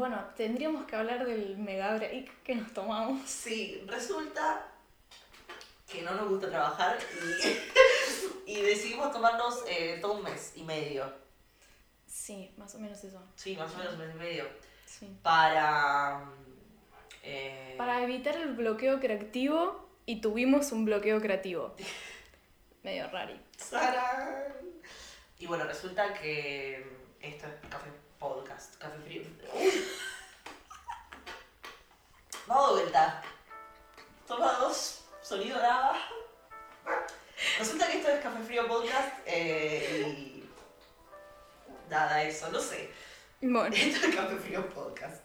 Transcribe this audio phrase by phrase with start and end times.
[0.00, 3.20] Bueno, tendríamos que hablar del mega break que nos tomamos.
[3.28, 4.66] Sí, resulta
[5.86, 6.96] que no nos gusta trabajar
[8.46, 11.04] y, y decidimos tomarnos eh, todo un mes y medio.
[12.06, 13.22] Sí, más o menos eso.
[13.36, 14.48] Sí, más o menos un mes y medio.
[14.86, 15.18] Sí.
[15.22, 16.24] Para.
[17.22, 21.76] eh, Para evitar el bloqueo creativo y tuvimos un bloqueo creativo.
[22.82, 23.10] Medio.
[23.58, 24.54] ¡Sarán!
[25.38, 26.86] Y bueno, resulta que
[27.20, 27.90] esto es Café
[28.20, 29.22] Podcast, Café Frío.
[32.46, 33.22] Vamos de vuelta.
[34.28, 35.96] Toma dos, sonido graba.
[37.58, 40.44] Resulta que esto es Café Frío Podcast eh, y.
[41.88, 42.90] Nada, eso, no sé.
[43.40, 45.24] Bueno, Esto es Café Frío Podcast.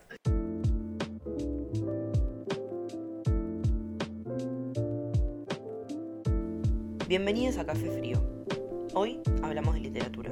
[7.10, 8.24] Bienvenidos a Café Frío.
[8.94, 10.32] Hoy hablamos de literatura.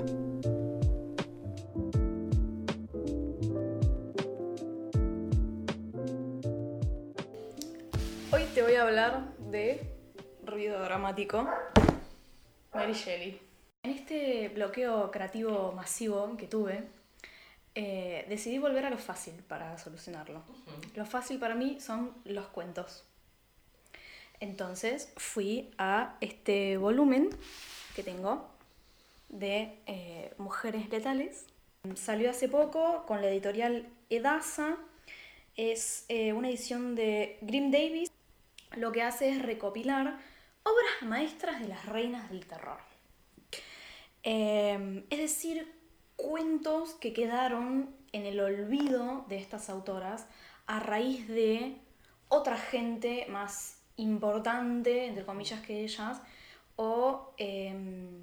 [8.63, 9.81] Te voy a hablar de
[10.45, 11.49] ruido dramático.
[12.73, 13.41] Mary Shelley.
[13.83, 16.85] En este bloqueo creativo masivo que tuve,
[17.75, 20.43] eh, decidí volver a lo fácil para solucionarlo.
[20.95, 23.03] Lo fácil para mí son los cuentos.
[24.39, 27.31] Entonces fui a este volumen
[27.97, 28.47] que tengo
[29.27, 31.47] de eh, Mujeres Letales.
[31.95, 34.77] Salió hace poco con la editorial Edasa.
[35.57, 38.09] Es eh, una edición de Grim Davis.
[38.75, 40.17] Lo que hace es recopilar
[40.63, 42.79] obras maestras de las reinas del terror.
[44.23, 45.71] Eh, es decir,
[46.15, 50.27] cuentos que quedaron en el olvido de estas autoras
[50.65, 51.77] a raíz de
[52.29, 56.21] otra gente más importante, entre comillas, que ellas,
[56.75, 57.73] o eh,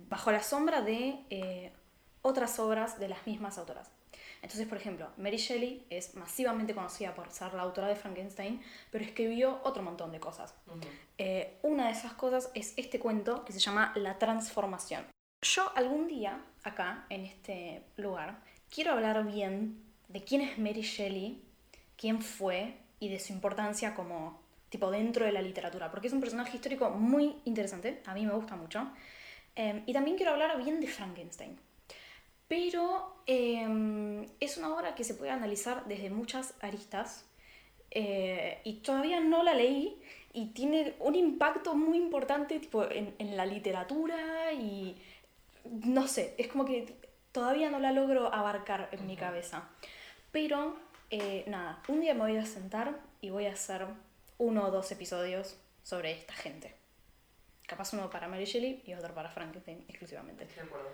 [0.09, 1.73] bajo la sombra de eh,
[2.23, 3.91] otras obras de las mismas autoras.
[4.43, 9.05] Entonces, por ejemplo, Mary Shelley es masivamente conocida por ser la autora de Frankenstein, pero
[9.05, 10.55] escribió otro montón de cosas.
[11.19, 15.05] Eh, una de esas cosas es este cuento que se llama La Transformación.
[15.43, 21.43] Yo algún día, acá, en este lugar, quiero hablar bien de quién es Mary Shelley,
[21.97, 26.21] quién fue y de su importancia como tipo dentro de la literatura, porque es un
[26.21, 28.91] personaje histórico muy interesante, a mí me gusta mucho.
[29.57, 31.59] Eh, y también quiero hablar bien de Frankenstein.
[32.51, 37.25] Pero eh, es una obra que se puede analizar desde muchas aristas
[37.93, 40.03] eh, y todavía no la leí
[40.33, 45.01] y tiene un impacto muy importante tipo, en, en la literatura y
[45.65, 46.93] no sé, es como que
[47.31, 49.69] todavía no la logro abarcar en mi cabeza.
[50.33, 50.77] Pero
[51.11, 53.87] eh, nada, un día me voy a sentar y voy a hacer
[54.39, 56.75] uno o dos episodios sobre esta gente.
[57.69, 60.47] Capaz uno para Mary Shelley y otro para Frankenstein exclusivamente.
[60.47, 60.89] De acuerdo.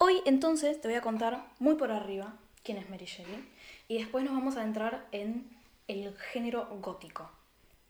[0.00, 2.32] Hoy entonces te voy a contar muy por arriba
[2.62, 3.44] quién es Mary Shelley
[3.88, 5.50] y después nos vamos a adentrar en
[5.88, 7.28] el género gótico,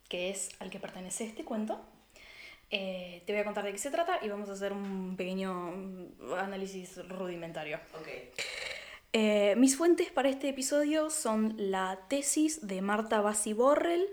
[0.08, 1.78] que es al que pertenece este cuento.
[2.70, 5.52] Eh, te voy a contar de qué se trata y vamos a hacer un pequeño
[5.52, 7.78] mm, análisis rudimentario.
[9.12, 14.08] Eh, mis fuentes para este episodio son la tesis de Marta Bassi Borrell,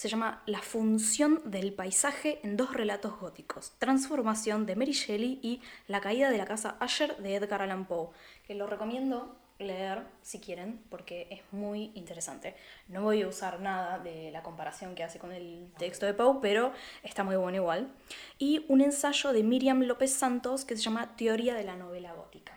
[0.00, 5.60] se llama La función del paisaje en dos relatos góticos, Transformación de Mary Shelley y
[5.88, 8.08] La caída de la casa Asher de Edgar Allan Poe,
[8.46, 12.56] que lo recomiendo leer si quieren porque es muy interesante.
[12.88, 16.38] No voy a usar nada de la comparación que hace con el texto de Poe,
[16.40, 16.72] pero
[17.02, 17.92] está muy bueno igual.
[18.38, 22.56] Y un ensayo de Miriam López Santos que se llama Teoría de la novela gótica.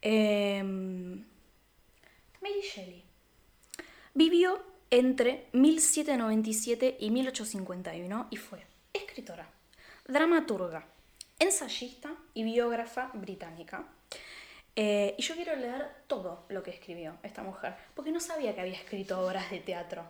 [0.00, 1.24] Em,
[2.40, 3.02] Mary Shelley
[4.14, 9.48] vivió entre 1797 y 1851 y fue escritora,
[10.06, 10.84] dramaturga,
[11.38, 13.86] ensayista y biógrafa británica.
[14.76, 18.60] Eh, y yo quiero leer todo lo que escribió esta mujer, porque no sabía que
[18.60, 20.04] había escrito obras de teatro.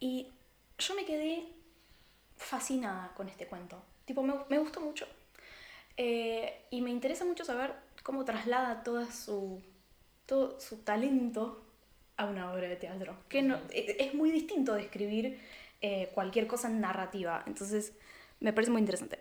[0.00, 0.32] Y
[0.78, 1.46] yo me quedé
[2.38, 3.82] fascinada con este cuento.
[4.06, 5.06] Tipo, me, me gustó mucho.
[5.98, 9.62] Eh, y me interesa mucho saber cómo traslada toda su,
[10.24, 11.62] todo su talento
[12.16, 13.16] a una obra de teatro.
[13.28, 15.40] Que no, e- es muy distinto de escribir
[15.80, 17.42] eh, cualquier cosa narrativa.
[17.46, 17.92] Entonces,
[18.40, 19.18] me parece muy interesante.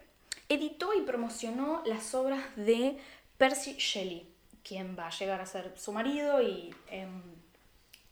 [0.49, 2.97] Editó y promocionó las obras de
[3.37, 4.27] Percy Shelley,
[4.63, 7.21] quien va a llegar a ser su marido y em,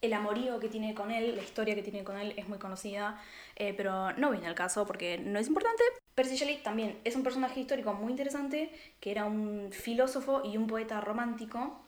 [0.02, 3.22] el amorío que tiene con él, la historia que tiene con él es muy conocida,
[3.56, 5.84] eh, pero no viene al caso porque no es importante.
[6.16, 10.68] Percy Shelley también es un personaje histórico muy interesante, que era un filósofo y un
[10.68, 11.81] poeta romántico,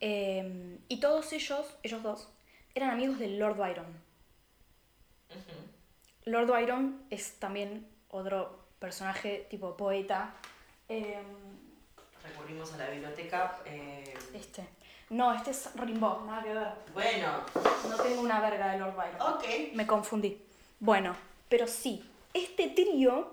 [0.00, 2.28] eh, y todos ellos, ellos dos,
[2.74, 3.86] eran amigos de Lord Byron.
[6.24, 10.34] Lord Byron es también otro personaje tipo poeta.
[10.88, 11.22] eh,
[12.24, 13.58] Recurrimos a la biblioteca.
[13.66, 14.66] eh, este.
[15.08, 16.68] No, este es Rimbaud, nada que ver.
[16.92, 17.40] Bueno,
[17.88, 19.20] No tengo una verga de Lord Byron.
[19.34, 19.44] ok.
[19.74, 20.42] Me confundí.
[20.80, 21.14] Bueno,
[21.48, 22.04] pero sí,
[22.34, 23.32] este trío,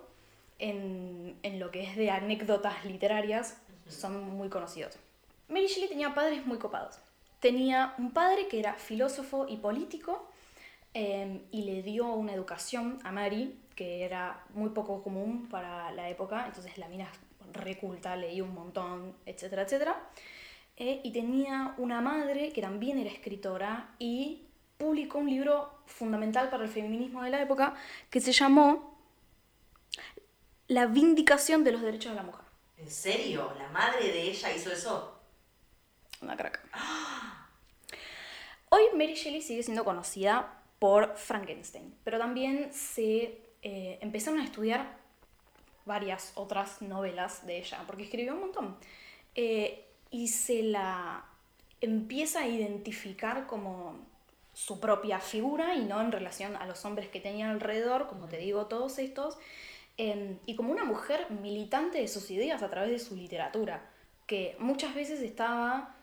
[0.60, 3.58] en, en lo que es de anécdotas literarias,
[3.90, 4.94] son muy conocidos.
[5.54, 6.98] Mary Shelley tenía padres muy copados.
[7.40, 10.28] Tenía un padre que era filósofo y político
[10.96, 16.10] eh, y le dio una educación a Mary que era muy poco común para la
[16.10, 17.08] época, entonces la mina
[17.52, 20.10] reculta, leía un montón, etcétera, etcétera.
[20.76, 24.48] Eh, y tenía una madre que también era escritora y
[24.78, 27.76] publicó un libro fundamental para el feminismo de la época
[28.10, 28.98] que se llamó
[30.68, 32.46] La Vindicación de los Derechos de la Mujer.
[32.78, 33.54] ¿En serio?
[33.58, 35.13] ¿La madre de ella hizo eso?
[36.24, 36.62] Una crack.
[38.70, 44.98] Hoy Mary Shelley sigue siendo conocida por Frankenstein, pero también se eh, empezaron a estudiar
[45.86, 48.78] varias otras novelas de ella, porque escribió un montón.
[49.36, 51.26] Eh, y se la
[51.82, 53.98] empieza a identificar como
[54.54, 58.38] su propia figura y no en relación a los hombres que tenía alrededor, como te
[58.38, 59.38] digo, todos estos,
[59.98, 63.90] eh, y como una mujer militante de sus ideas a través de su literatura,
[64.26, 65.96] que muchas veces estaba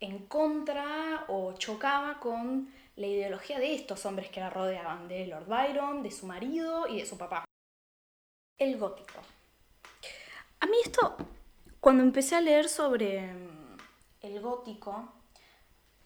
[0.00, 5.46] en contra o chocaba con la ideología de estos hombres que la rodeaban, de Lord
[5.46, 7.44] Byron, de su marido y de su papá.
[8.58, 9.20] El gótico.
[10.60, 11.16] A mí esto,
[11.80, 13.76] cuando empecé a leer sobre mm,
[14.22, 15.12] el gótico,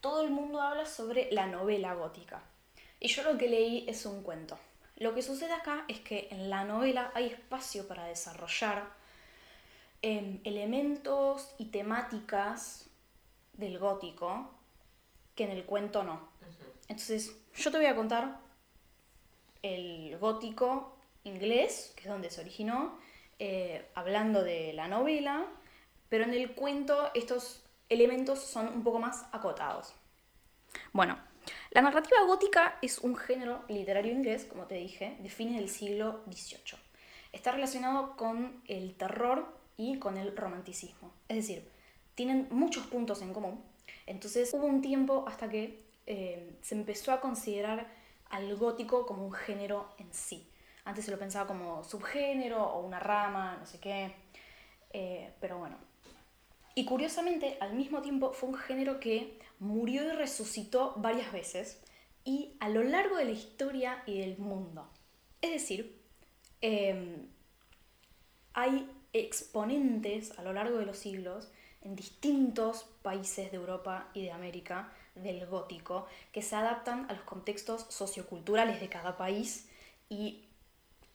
[0.01, 2.43] todo el mundo habla sobre la novela gótica.
[2.99, 4.59] Y yo lo que leí es un cuento.
[4.97, 8.91] Lo que sucede acá es que en la novela hay espacio para desarrollar
[10.03, 12.90] em, elementos y temáticas
[13.61, 14.51] del gótico
[15.37, 16.29] que en el cuento no.
[16.89, 18.39] Entonces, yo te voy a contar
[19.63, 22.99] el gótico inglés, que es donde se originó,
[23.39, 25.47] eh, hablando de la novela,
[26.09, 29.95] pero en el cuento estos elementos son un poco más acotados.
[30.93, 31.19] Bueno,
[31.71, 36.23] la narrativa gótica es un género literario inglés, como te dije, de fines del siglo
[36.27, 36.79] XVIII.
[37.33, 39.47] Está relacionado con el terror
[39.77, 41.13] y con el romanticismo.
[41.29, 41.69] Es decir,
[42.21, 43.65] tienen muchos puntos en común.
[44.05, 47.91] Entonces hubo un tiempo hasta que eh, se empezó a considerar
[48.29, 50.47] al gótico como un género en sí.
[50.85, 54.13] Antes se lo pensaba como subgénero o una rama, no sé qué.
[54.93, 55.79] Eh, pero bueno.
[56.75, 61.81] Y curiosamente, al mismo tiempo, fue un género que murió y resucitó varias veces
[62.23, 64.91] y a lo largo de la historia y del mundo.
[65.41, 66.03] Es decir,
[66.61, 67.17] eh,
[68.53, 71.51] hay exponentes a lo largo de los siglos
[71.83, 77.23] en distintos países de Europa y de América del gótico que se adaptan a los
[77.23, 79.69] contextos socioculturales de cada país
[80.09, 80.45] y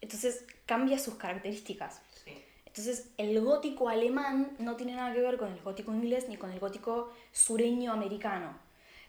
[0.02, 2.02] entonces cambia sus características.
[2.24, 2.32] Sí.
[2.66, 6.52] Entonces el gótico alemán no tiene nada que ver con el gótico inglés ni con
[6.52, 8.58] el gótico sureño americano.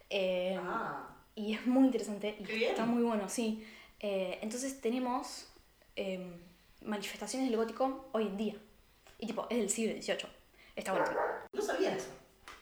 [0.09, 2.71] Eh, Ah, y es muy interesante y bien.
[2.71, 3.65] está muy bueno, sí.
[3.99, 5.47] Eh, entonces tenemos
[5.95, 6.31] eh,
[6.81, 8.55] manifestaciones del gótico hoy en día.
[9.19, 10.29] Y tipo, es del siglo XVIII.
[10.75, 11.07] Está bueno.
[11.57, 12.09] No sabía eso.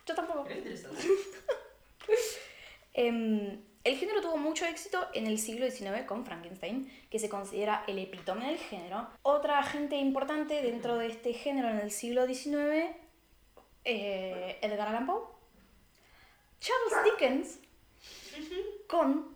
[0.05, 0.45] Yo tampoco.
[0.45, 1.01] Era interesante.
[2.97, 7.83] Em, el género tuvo mucho éxito en el siglo XIX con Frankenstein, que se considera
[7.87, 9.09] el epítome del género.
[9.21, 12.95] Otra gente importante dentro de este género en el siglo XIX,
[13.83, 15.23] eh, Edgar Allan Poe,
[16.61, 17.59] Charles Dickens,
[18.87, 19.35] con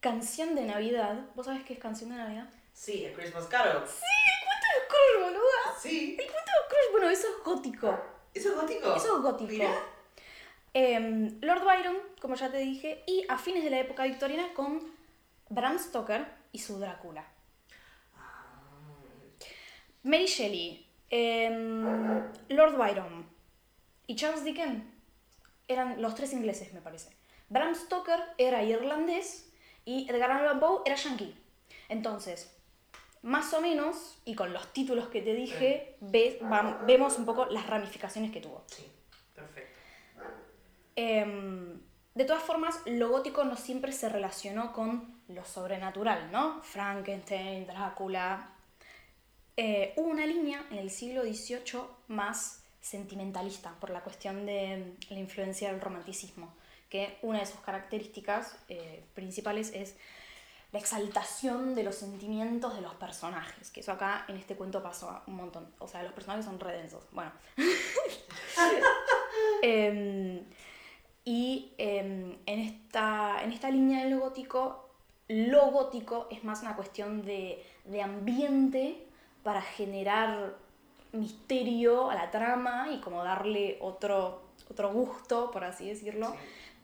[0.00, 1.30] Canción de Navidad.
[1.34, 2.50] ¿Vos sabés qué es Canción de Navidad?
[2.74, 3.82] Sí, el Christmas Carol.
[3.88, 4.04] ¡Sí!
[4.04, 5.80] ¡El cuento de Scrooge, boluda!
[5.80, 6.16] Sí.
[6.18, 6.90] ¡El cuento de Scrooge!
[6.92, 8.09] Bueno, eso es gótico.
[8.34, 8.94] ¿Eso es gótico?
[8.94, 9.50] Eso es gótico.
[9.50, 9.74] Mirá.
[10.72, 14.80] Em, Lord Byron, como ya te dije, y a fines de la época victoriana con
[15.48, 17.24] Bram Stoker y su Drácula.
[20.02, 23.26] Mary Shelley, em, Lord Byron
[24.06, 24.84] y Charles Dickens
[25.68, 27.10] eran los tres ingleses, me parece.
[27.48, 29.52] Bram Stoker era irlandés
[29.84, 31.34] y Edgar Allan Poe era yankee.
[31.88, 32.56] Entonces,
[33.22, 37.46] más o menos, y con los títulos que te dije, ve- vam- vemos un poco
[37.46, 38.64] las ramificaciones que tuvo.
[38.66, 38.90] Sí,
[39.34, 39.78] perfecto.
[40.96, 41.80] Em,
[42.14, 46.60] de todas formas, lo gótico no siempre se relacionó con lo sobrenatural, ¿no?
[46.62, 48.52] Frankenstein, Drácula.
[49.56, 55.18] Eh, hubo una línea en el siglo XVIII más sentimentalista por la cuestión de la
[55.18, 56.54] influencia del romanticismo,
[56.88, 59.96] que una de sus características eh, principales es
[60.72, 65.20] la exaltación de los sentimientos de los personajes, que eso acá en este cuento pasó
[65.26, 65.66] un montón.
[65.78, 67.04] O sea, los personajes son redensos.
[67.12, 67.32] Bueno.
[69.62, 70.42] Em,
[71.24, 74.88] y em, en, esta, en esta línea del gótico,
[75.28, 79.06] lo gótico es más una cuestión de, de ambiente
[79.42, 80.56] para generar
[81.12, 86.38] misterio a la trama y como darle otro, otro gusto, por así decirlo, Sí.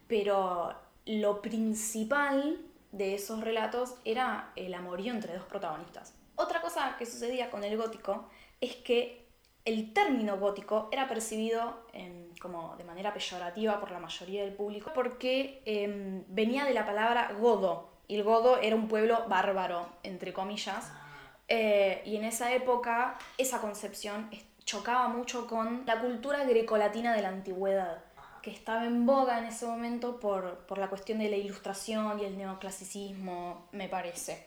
[0.07, 0.75] pero
[1.07, 2.59] lo principal
[2.97, 6.15] de esos relatos era el amorío entre dos protagonistas.
[6.37, 8.29] Otra cosa que sucedía con el gótico
[8.61, 9.27] es que
[9.65, 14.93] el término gótico era percibido em, como de manera peyorativa por la mayoría del público
[14.95, 20.33] porque em, venía de la palabra godo, y el godo era un pueblo bárbaro, entre
[20.33, 21.03] comillas, Ah,
[21.49, 24.31] eh, y en esa época esa concepción
[24.65, 28.03] chocaba mucho con la cultura grecolatina de la antigüedad.
[28.47, 32.25] Que estaba en boga en ese momento por, por la cuestión de la ilustración y
[32.27, 34.47] el neoclasicismo, me parece.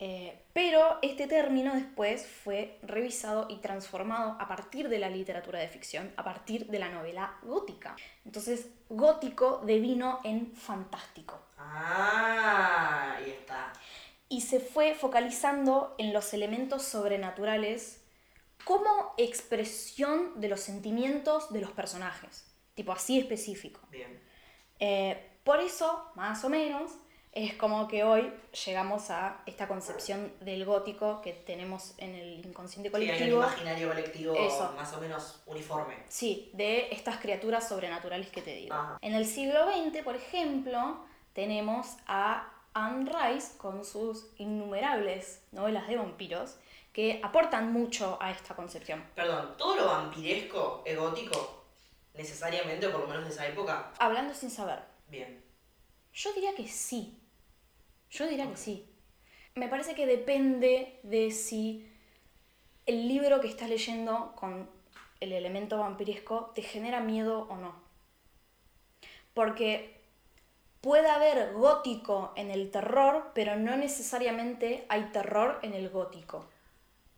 [0.00, 5.68] Eh, pero este término después fue revisado y transformado a partir de la literatura de
[5.68, 7.94] ficción, a partir de la novela gótica.
[8.24, 13.72] Entonces, gótico devino en fantástico Ah, ahí está.
[14.28, 18.02] y se fue focalizando en los elementos sobrenaturales
[18.64, 22.45] como expresión de los sentimientos de los personajes,
[22.76, 23.80] tipo así específico.
[23.90, 24.20] Bien.
[24.78, 26.92] Eh, por eso, más o menos,
[27.32, 28.32] es como que hoy
[28.64, 33.38] llegamos a esta concepción del gótico que tenemos en el inconsciente Sí, hay un colectivo.
[33.42, 34.72] imaginario colectivo Eso.
[34.76, 35.96] más o menos uniforme.
[36.08, 38.74] Sí, de estas criaturas sobrenaturales que te digo.
[38.74, 38.98] Ajá.
[39.02, 40.98] En el siglo XX, por ejemplo,
[41.34, 46.56] tenemos a Anne Rice con sus innumerables novelas de vampiros
[46.92, 49.04] que aportan mucho a esta concepción.
[49.14, 51.65] Perdón, ¿todo lo vampiresco es gótico?
[52.16, 53.92] ¿Necesariamente, o por lo menos de esa época?
[53.98, 55.42] Hablando sin saber, Bien.
[56.12, 57.18] yo diría que sí.
[58.10, 58.88] Yo diría que sí.
[59.54, 61.90] Me parece que depende de si
[62.86, 64.70] el libro que estás leyendo con
[65.20, 67.74] el elemento vampiresco te genera miedo o no.
[69.34, 70.00] Porque
[70.80, 76.48] puede haber gótico en el terror, pero no necesariamente hay terror en el gótico.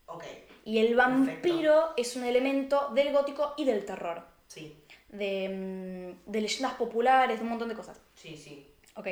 [0.07, 0.25] Ok,
[0.65, 4.25] Y el vampiro es un elemento del gótico y del terror.
[4.49, 8.01] sí, De, mm, de leyendas populares, de un montón de cosas.
[8.15, 8.67] sí, sí.
[8.95, 9.09] Ok.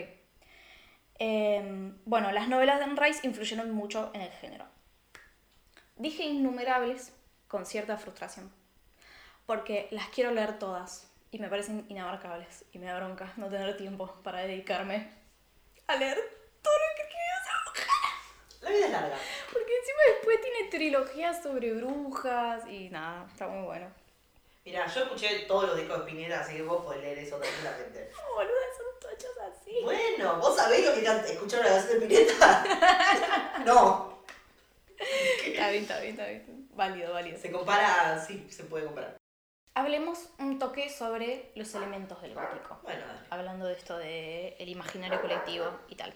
[1.18, 4.66] Em, bueno, las novelas de Anne Rice influyeron mucho en el género.
[5.96, 7.12] Dije innumerables
[7.48, 8.52] con cierta frustración,
[9.46, 13.76] porque las quiero leer todas y me parecen inabarcables y me da bronca no tener
[13.76, 15.08] tiempo para dedicarme
[15.86, 16.18] a leer
[16.62, 18.62] todo lo que escribió esa mujer.
[18.62, 19.16] La vida es larga.
[19.52, 23.86] Porque encima después tiene trilogías sobre brujas y nada, está muy bueno.
[24.66, 28.10] Mira, yo escuché todos los discos de Spinetta, así que vos podés leer eso tranquilamente.
[28.12, 29.78] No, boluda, son tochos así.
[29.84, 33.62] Bueno, ¿vos sabés lo que can- escucharon la canción de Spinetta?
[33.64, 34.22] no.
[34.98, 36.68] Está bien, está bien, está bien.
[36.74, 37.38] Válido, válido.
[37.38, 39.16] Se compara, sí, se puede comparar.
[39.74, 42.80] Hablemos un toque sobre los elementos del gótico.
[42.82, 43.20] Bueno, dale.
[43.30, 46.12] Hablando de esto del el imaginario colectivo y tal.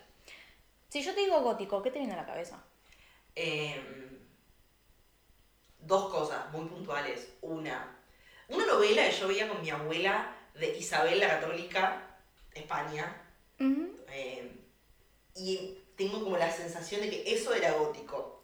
[0.89, 2.65] Si yo te digo gótico, ¿qué te viene a la cabeza?
[3.37, 4.19] Em,
[5.79, 7.33] dos cosas muy puntuales.
[7.43, 7.97] Una,
[8.51, 12.19] una novela que yo veía con mi abuela de Isabel la Católica,
[12.53, 13.23] España.
[13.59, 14.51] Em,
[15.35, 18.41] y tengo como la sensación de que eso era gótico.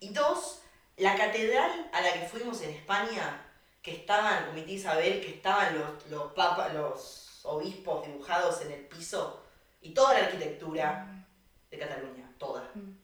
[0.00, 0.62] Y dos,
[0.96, 3.44] la catedral a la que fuimos en España,
[3.82, 8.80] que estaban, como tía Isabel, que estaban los, los, papas, los obispos dibujados en el
[8.86, 9.42] piso,
[9.80, 11.24] y toda la arquitectura
[11.70, 12.70] de Cataluña, toda.
[12.74, 12.98] Mm.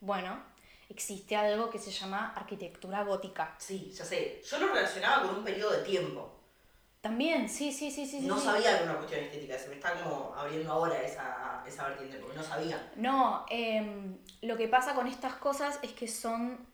[0.00, 0.42] Bueno,
[0.88, 3.54] existe algo que se llama arquitectura gótica.
[3.58, 4.42] Sí, ya sé.
[4.44, 6.30] Yo lo relacionaba con un periodo de tiempo.
[7.00, 8.20] También, sí, sí, sí, sí.
[8.20, 8.46] sí, No sí.
[8.46, 12.16] sabía que era una cuestión estética, se me está como abriendo ahora esa, esa vertiente,
[12.18, 12.92] porque no sabía.
[12.96, 16.66] No, em, lo que pasa con estas cosas es que son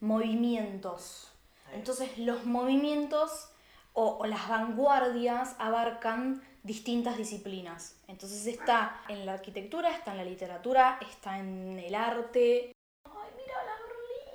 [0.00, 1.32] movimientos.
[1.72, 3.48] Entonces los movimientos
[3.94, 7.96] o, o las vanguardias abarcan distintas disciplinas.
[8.06, 12.72] Entonces está en la arquitectura, está en la literatura, está en el arte.
[13.04, 14.28] Ay, mira la Berlín.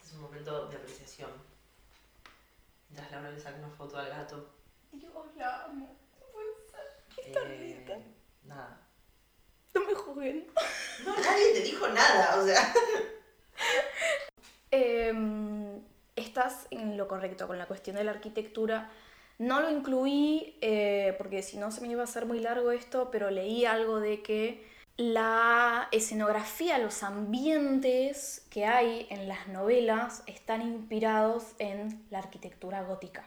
[0.00, 1.30] Este es un momento de apreciación.
[2.88, 4.50] Mientras Laura le saca una foto al gato.
[4.92, 5.96] Dios, la amo.
[6.20, 7.26] No puede ser.
[7.26, 8.04] Está Eh,
[8.44, 8.80] nada.
[9.74, 10.46] No me juzguen.
[11.04, 12.74] No, nadie te dijo nada, o sea.
[14.72, 15.80] Em,
[16.16, 18.90] estás en lo correcto con la cuestión de la arquitectura.
[19.38, 23.10] No lo incluí eh, porque si no se me iba a hacer muy largo esto,
[23.10, 24.66] pero leí algo de que
[24.96, 33.24] la escenografía, los ambientes que hay en las novelas están inspirados en la arquitectura gótica.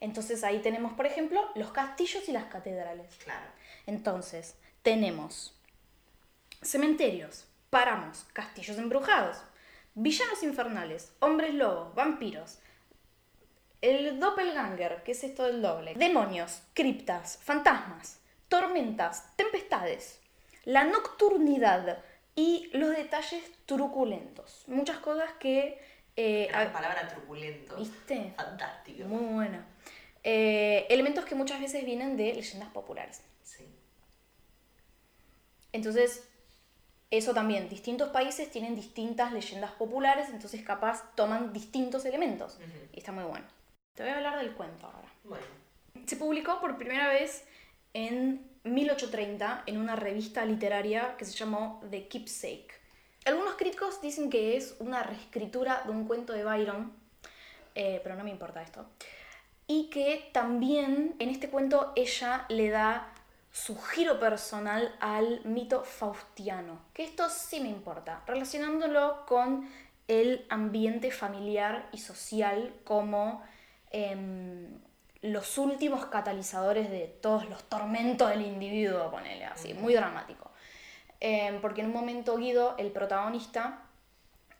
[0.00, 3.14] Entonces ahí tenemos, por ejemplo, los castillos y las catedrales.
[3.22, 3.46] Claro.
[3.86, 5.54] Entonces, tenemos
[6.62, 9.38] cementerios, páramos, castillos embrujados,
[9.94, 12.58] villanos infernales, hombres lobos, vampiros,
[13.82, 20.20] el doppelganger, que es esto del doble, demonios, criptas, fantasmas, tormentas, tempestades,
[20.64, 22.02] la nocturnidad
[22.34, 24.64] y los detalles truculentos.
[24.66, 25.78] Muchas cosas que
[26.16, 27.74] Eh, La palabra truculento.
[27.76, 28.32] ¿Viste?
[28.36, 29.04] Fantástico.
[29.08, 29.66] Muy buena.
[30.22, 33.20] Eh, elementos que muchas veces vienen de leyendas populares.
[33.42, 33.64] Sí.
[35.72, 36.28] Entonces,
[37.10, 42.58] eso también, distintos países tienen distintas leyendas populares, entonces capaz toman distintos elementos.
[42.92, 43.46] Y está muy bueno.
[43.94, 45.12] Te voy a hablar del cuento ahora.
[45.24, 45.44] Bueno.
[46.06, 47.44] Se publicó por primera vez
[47.92, 52.72] en 1830 en una revista literaria que se llamó The Keepsake.
[53.24, 56.92] Algunos críticos dicen que es una reescritura de un cuento de Byron,
[57.74, 58.86] eh, pero no me importa esto.
[59.66, 63.14] Y que también en este cuento ella le da
[63.50, 69.68] su giro personal al mito faustiano, que esto sí me importa, relacionándolo con
[70.08, 73.42] el ambiente familiar y social como
[73.90, 74.80] em,
[75.24, 80.50] los últimos catalizadores de todos los tormentos del individuo, ponele así, muy dramático.
[81.18, 83.84] Em, porque en un momento Guido, el protagonista,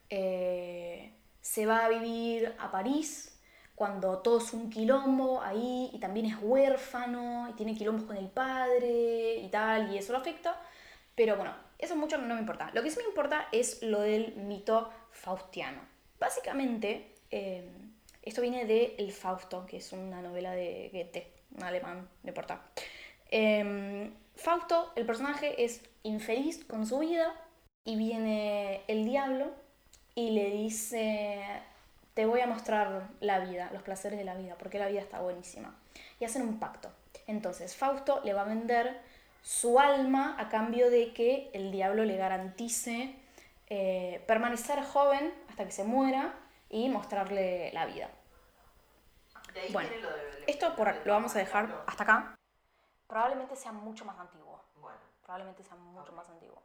[0.09, 3.39] eh, se va a vivir a París
[3.75, 8.29] cuando todo es un quilombo ahí y también es huérfano y tiene quilombos con el
[8.29, 10.59] padre y tal, y eso lo afecta.
[11.15, 12.71] Pero bueno, eso mucho no me importa.
[12.73, 15.83] Lo que sí me importa es lo del mito faustiano.
[16.19, 17.69] Básicamente, eh,
[18.25, 22.63] esto viene de El Fausto, que es una novela de Goethe, un alemán, no importa.
[23.31, 27.35] Eh, Fausto, el personaje, es infeliz con su vida
[27.85, 29.53] y viene el diablo
[30.15, 31.43] y le dice,
[32.15, 35.21] te voy a mostrar la vida, los placeres de la vida, porque la vida está
[35.21, 35.75] buenísima.
[36.19, 36.91] Y hacen un pacto.
[37.27, 39.01] Entonces Fausto le va a vender
[39.43, 43.15] su alma a cambio de que el diablo le garantice
[43.69, 46.35] eh, permanecer joven hasta que se muera
[46.75, 48.11] y mostrarle la vida.
[49.53, 49.91] De ahí Bueno,
[50.49, 52.35] Esto por, lo vamos a dejar hasta acá.
[53.07, 54.61] Probablemente sea mucho más antiguo.
[54.75, 54.99] Bueno.
[55.23, 56.61] Probablemente sea mucho más antiguo.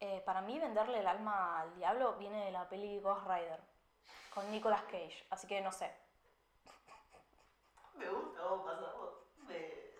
[0.00, 3.60] Eh, para mí venderle el alma al diablo viene de la peli Ghost Rider
[4.34, 5.94] con Nicolas Cage, así que no sé.
[7.94, 9.10] Me gusta cómo pasamos
[9.46, 9.94] de,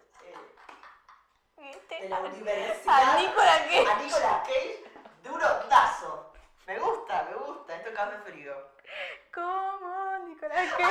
[1.91, 3.89] de la universidad a Nicolas Cage.
[3.89, 4.85] a Nicolas Cage
[5.23, 6.24] de un ondazo.
[6.67, 7.77] Me gusta, me gusta.
[7.77, 8.55] Esto es café frío.
[9.35, 10.85] ¿Cómo Nicolas Cage?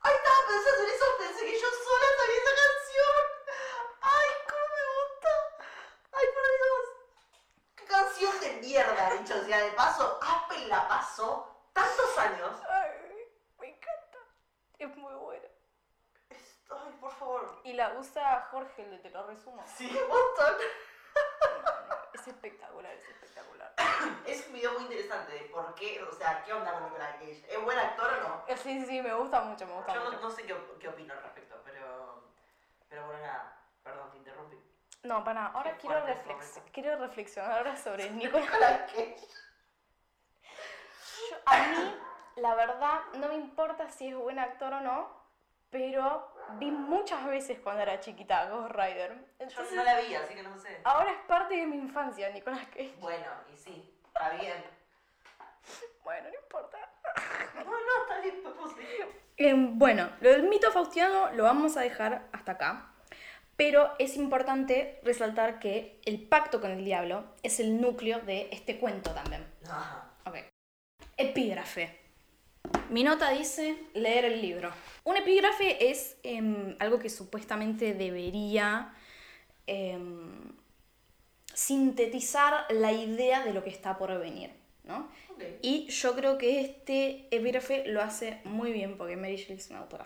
[0.00, 3.24] Ay, estaba pensando en eso, pensé que yo sola sabía esa canción.
[4.00, 5.30] Ay, cómo me gusta.
[6.12, 6.84] Ay, por Dios.
[7.76, 10.18] Qué canción de mierda, dicho sea de paso.
[10.22, 12.60] Apple la pasó tantos años.
[12.70, 12.90] Ay,
[13.58, 14.18] me encanta.
[14.78, 15.48] Es muy buena.
[16.30, 17.60] Es- Ay, por favor.
[17.64, 19.64] Y la usa Jorge, el de Te lo resumo.
[19.76, 20.56] Sí, un montón.
[22.28, 23.72] Es espectacular, es espectacular.
[24.26, 27.44] Es un video muy interesante de por qué, o sea, qué onda con Nicolas Cage.
[27.48, 28.44] ¿Es buen actor o no?
[28.46, 30.20] Eh, Sí, sí, sí, me gusta mucho, me gusta Yo no, mucho.
[30.22, 32.22] no sé qué, qué opino al respecto, pero.
[32.88, 33.56] Pero bueno, nada.
[33.82, 34.58] Perdón, te interrumpí.
[35.04, 39.16] No, para, ahora Qué quiero, reflex- reflexionar ahora sobre Nicolas Nicolas Cage.
[41.30, 41.96] Yo- a mí,
[42.36, 45.22] la verdad, no me importa si es buen actor o no,
[45.70, 49.12] pero vi muchas veces cuando era chiquita Ghost Rider.
[49.14, 50.80] Yo Entonces, no la vi, así que no sé.
[50.84, 52.94] ahora es parte de mi infancia, Nicolas Cage.
[53.00, 54.64] Bueno, y sí, está bien.
[56.04, 56.78] Bueno, no importa.
[57.58, 59.06] No, no, está bien, podemos seguir.
[59.36, 62.92] Eh, bueno, lo del mito faustiano lo vamos a dejar hasta acá.
[63.56, 68.78] Pero es importante resaltar que el pacto con el diablo es el núcleo de este
[68.78, 69.44] cuento también.
[69.68, 70.04] Ajá.
[70.24, 70.36] Ok.
[71.16, 72.07] Epígrafe.
[72.90, 74.70] Mi nota dice leer el libro.
[75.04, 78.94] Un epígrafe es em, algo que supuestamente debería
[79.66, 80.52] em,
[81.52, 84.50] sintetizar la idea de lo que está por venir,
[84.84, 85.08] ¿no?
[85.62, 89.80] Y yo creo que este epígrafe lo hace muy bien porque Mary Shelley es una
[89.80, 90.04] autora.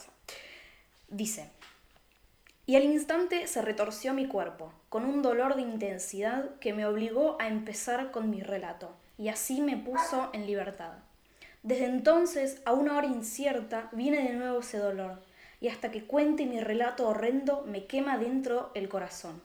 [1.08, 1.50] Dice,
[2.66, 7.36] y al instante se retorció mi cuerpo, con un dolor de intensidad que me obligó
[7.40, 10.94] a empezar con mi relato, y así me puso en libertad.
[11.62, 15.22] Desde entonces, a una hora incierta, viene de nuevo ese dolor,
[15.60, 19.40] y hasta que cuente mi relato horrendo me quema dentro el corazón.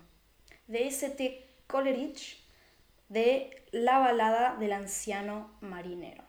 [0.67, 1.47] De S.T.
[1.67, 2.39] Coleridge,
[3.09, 6.23] de La balada del anciano marinero.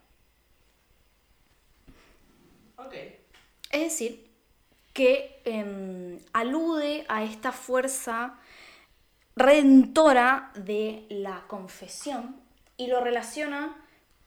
[3.71, 4.31] Es decir,
[4.93, 8.39] que em, alude a esta fuerza
[9.37, 12.37] redentora de la confesión
[12.77, 13.77] y lo relaciona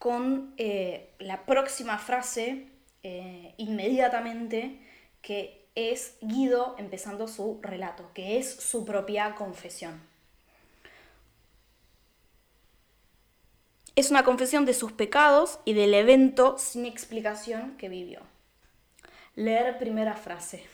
[0.02, 2.66] con eh, la próxima frase
[3.04, 4.80] eh, inmediatamente
[5.22, 10.02] que es Guido empezando su relato, que es su propia confesión.
[13.96, 18.22] Es una confesión de sus pecados y del evento sin explicación que vivió.
[19.36, 20.66] Leer primera frase.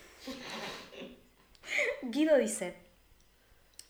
[2.02, 2.76] Guido dice,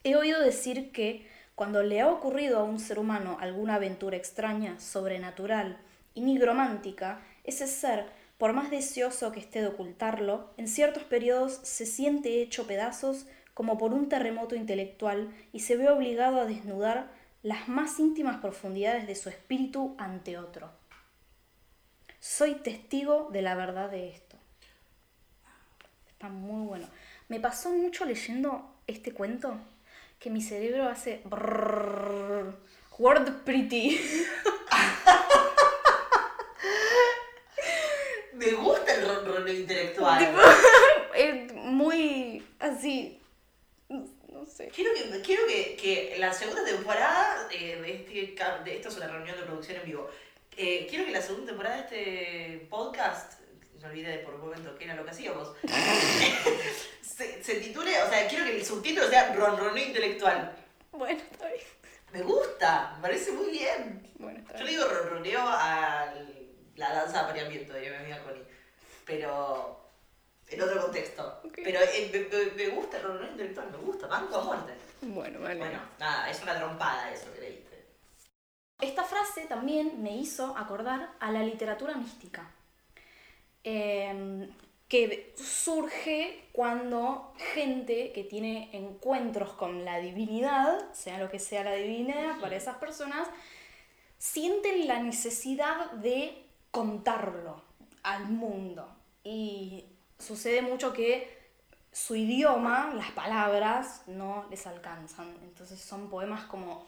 [0.03, 4.79] he oído decir que Cuando le ha ocurrido a un ser humano alguna aventura extraña,
[4.79, 5.77] sobrenatural
[6.15, 8.07] y nigromántica, ese ser,
[8.39, 13.77] por más deseoso que esté de ocultarlo, en ciertos periodos se siente hecho pedazos como
[13.77, 17.11] por un terremoto intelectual y se ve obligado a desnudar
[17.43, 20.71] las más íntimas profundidades de su espíritu ante otro.
[22.21, 24.37] Soy testigo de la verdad de esto.
[26.09, 26.87] Está muy bueno.
[27.27, 29.59] Me pasó mucho leyendo este cuento
[30.19, 31.21] que mi cerebro hace
[32.99, 34.01] word pretty.
[38.33, 40.19] Me gusta el ronroneo intelectual.
[40.19, 40.39] Tipo,
[41.15, 43.21] es muy así.
[43.89, 44.69] No sé.
[44.69, 48.37] Quiero que, quiero que, que la segunda temporada eh, de este.
[48.65, 50.09] De, esto es una reunión de producción en vivo.
[50.57, 53.41] Eh, quiero que la segunda temporada de este podcast.
[53.81, 55.53] Me olvidé de por un momento qué era lo que hacíamos.
[57.03, 58.03] se, se titule.
[58.03, 60.55] O sea, quiero que el subtítulo sea Ronroneo intelectual.
[60.93, 61.61] Bueno, está bien.
[62.13, 64.03] Me gusta, me parece muy bien.
[64.19, 66.13] Bueno, está Yo le digo ronroneo a
[66.77, 68.45] la danza de apareamiento de mi amiga Connie.
[69.05, 69.77] Pero.
[70.51, 71.41] En otro contexto.
[71.45, 71.59] Ok.
[71.63, 74.73] Pero eh, me, me- me gusta el ronroneo intelectual, me gusta, banco a muerte.
[75.03, 75.57] Bueno, vale.
[75.59, 77.85] Bueno, nada, es una trompada eso que leíste.
[78.81, 82.51] Esta frase también me hizo acordar a la literatura mística,
[83.65, 84.49] eh,
[84.89, 91.75] que surge cuando gente que tiene encuentros con la divinidad, sea lo que sea la
[91.75, 93.29] divinidad para esas personas,
[94.17, 97.63] sienten la necesidad de contarlo
[98.03, 98.89] al mundo.
[99.23, 99.85] Y
[100.19, 101.37] sucede mucho que
[101.93, 105.29] su idioma, las palabras, no les alcanzan.
[105.43, 106.87] Entonces son poemas como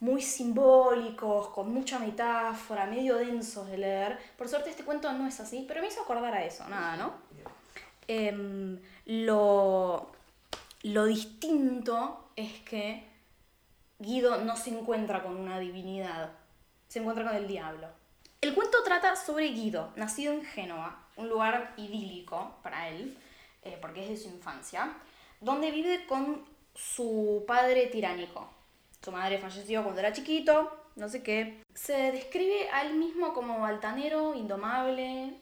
[0.00, 4.18] muy simbólicos, con mucha metáfora, medio densos de leer.
[4.36, 7.12] Por suerte este cuento no es así, pero me hizo acordar a eso, nada, ¿no?
[8.06, 10.10] Em, lo,
[10.82, 13.08] lo distinto es que
[13.98, 16.30] Guido no se encuentra con una divinidad,
[16.88, 17.88] se encuentra con el diablo.
[18.40, 23.18] El cuento trata sobre Guido, nacido en Génova, un lugar idílico para él,
[23.62, 24.92] eh, porque es de su infancia,
[25.40, 28.48] donde vive con su padre tiránico.
[29.02, 31.62] Su madre falleció cuando era chiquito, no sé qué.
[31.74, 35.34] Se describe a él mismo como altanero, indomable,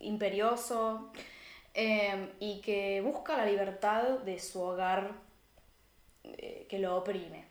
[0.00, 1.12] imperioso,
[1.74, 5.12] eh, y que busca la libertad de su hogar
[6.24, 7.46] eh, que lo oprime.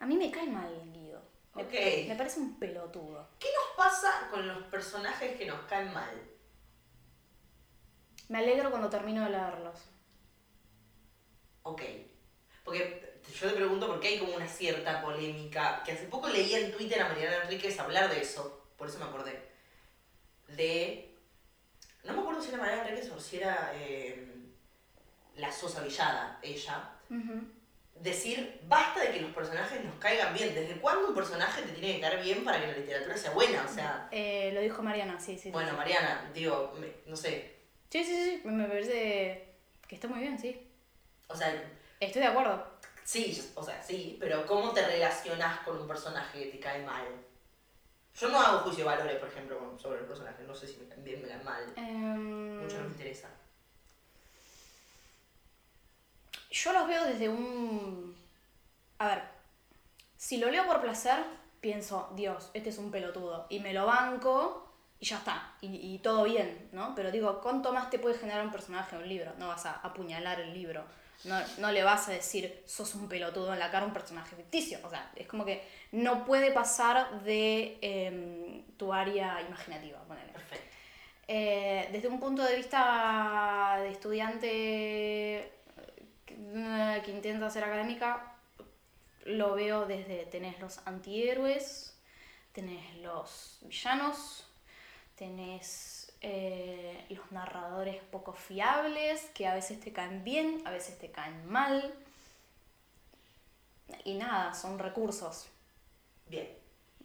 [0.00, 1.20] A mí me cae mal Guido.
[1.54, 1.72] Me- Ok.
[2.08, 3.28] Me parece un pelotudo.
[3.40, 6.14] ¿Qué nos pasa con los personajes que nos caen mal?
[8.28, 9.80] Me alegro cuando termino de leerlos.
[11.62, 11.82] Ok.
[12.64, 16.72] Porque yo te pregunto porque hay como una cierta polémica, que hace poco leí en
[16.72, 19.40] Twitter a Mariana Enríquez hablar de eso, por eso me acordé.
[20.48, 21.14] De...
[22.04, 24.28] No me acuerdo si era Mariana Enríquez o si era eh,
[25.36, 26.90] la Sosa Villada, ella.
[27.96, 30.54] Decir, basta de que los personajes nos caigan bien.
[30.54, 33.64] ¿Desde cuándo un personaje te tiene que caer bien para que la literatura sea buena?
[33.68, 35.40] O sea, Eh, lo dijo Mariana, sí, sí.
[35.44, 35.76] sí, bueno, sí.
[35.76, 37.56] Mariana, digo, me- no sé.
[37.90, 39.48] Sí, sí, sí, me parece
[39.88, 40.64] que está muy bien, sí.
[41.26, 41.52] O sea,
[41.98, 42.77] Estoy de acuerdo.
[43.08, 47.06] Sí, o sea, sí, pero ¿cómo te relacionás con un personaje que te cae mal?
[48.20, 50.42] Yo no hago juicio de valores, por ejemplo, sobre el personaje.
[50.42, 51.72] No sé si me caen bien, me caen mal.
[51.74, 53.30] Em, Mucho no me interesa.
[56.50, 58.14] Yo los veo desde un...
[58.98, 59.22] A ver,
[60.18, 61.24] si lo leo por placer,
[61.62, 63.46] pienso, Dios, este es un pelotudo.
[63.48, 65.54] Y me lo banco y ya está.
[65.62, 66.94] Y, y todo bien, ¿no?
[66.94, 69.32] Pero digo, ¿cuánto más te puede generar un personaje en un libro?
[69.38, 70.84] No vas a apuñalar el libro.
[71.24, 74.36] No, no le vas a decir, sos un pelotudo en la cara a un personaje
[74.36, 74.78] ficticio.
[74.84, 80.32] O sea, es como que no puede pasar de em, tu área imaginativa, ponele.
[80.32, 80.76] Perfecto.
[81.26, 85.52] Eh, desde un punto de vista de estudiante
[86.26, 88.34] eh, que intenta ser académica,
[89.26, 91.98] lo veo desde tenés los antihéroes,
[92.52, 94.46] tenés los villanos,
[95.16, 101.10] tenés eh, los narradores poco fiables, que a veces te caen bien, a veces te
[101.10, 101.94] caen mal.
[104.04, 105.48] Y nada, son recursos.
[106.26, 106.48] Bien.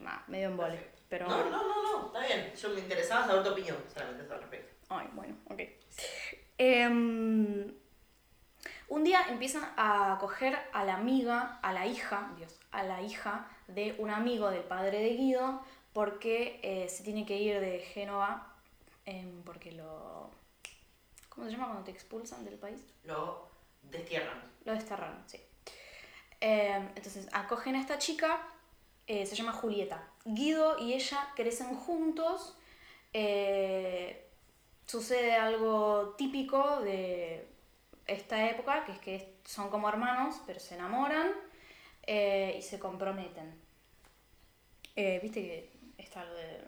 [0.06, 0.91] Ah, medio en vole.
[1.10, 1.28] Pero...
[1.28, 2.54] No, no, no, no, está bien.
[2.56, 4.73] Yo me interesaba saber tu opinión, solamente al respecto.
[4.89, 5.62] Ay, bueno, ok.
[6.58, 7.73] Em,
[8.89, 13.47] un día empiezan a coger a la amiga, a la hija, Dios, a la hija
[13.67, 15.62] de un amigo del padre de Guido,
[15.93, 18.52] porque eh, se tiene que ir de Génova,
[19.05, 20.29] em, porque lo...
[21.29, 22.79] ¿Cómo se llama cuando te expulsan del país?
[23.03, 23.47] Lo
[23.81, 24.39] destierran.
[24.65, 25.39] Lo desterraron, sí.
[26.39, 28.47] Em, entonces acogen a esta chica,
[29.07, 30.07] eh, se llama Julieta.
[30.25, 32.57] Guido y ella crecen juntos.
[33.13, 34.27] eh,
[34.85, 37.47] sucede algo típico de
[38.07, 41.31] esta época, que es que son como hermanos, pero se enamoran.
[42.05, 43.61] eh, y se comprometen.
[44.95, 46.59] Viste que está lo de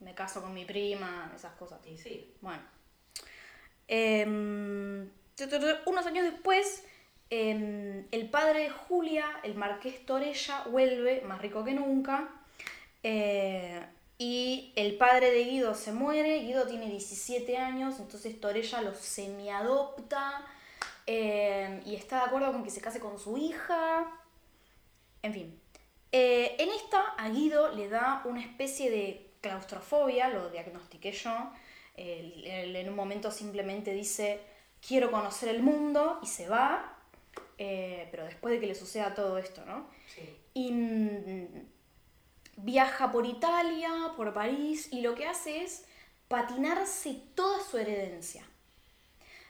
[0.00, 1.80] me caso con mi prima, esas cosas.
[1.86, 2.34] Y sí.
[2.40, 2.62] Bueno.
[3.88, 5.08] Em,
[5.86, 6.84] unos años después,
[7.30, 12.28] em, el padre de Julia, el marqués Torella, vuelve, más rico que nunca.
[13.02, 13.84] eh,
[14.18, 16.40] y el padre de Guido se muere.
[16.40, 20.44] Guido tiene 17 años, entonces Torella lo semiadopta.
[21.08, 24.10] em, y está de acuerdo con que se case con su hija.
[25.22, 25.60] En fin.
[26.12, 31.34] Eh, en esta, a Guido le da una especie de claustrofobia, lo diagnostiqué yo.
[31.96, 34.40] Él- él en un momento simplemente dice,
[34.86, 36.92] quiero conocer el mundo, y se va.
[37.58, 39.88] eh, pero después de que le suceda todo esto, ¿no?
[40.14, 40.22] Sí.
[40.52, 41.46] Y mm,
[42.58, 45.86] viaja por Italia, por París, y lo que hace es
[46.28, 48.44] patinarse toda su herencia.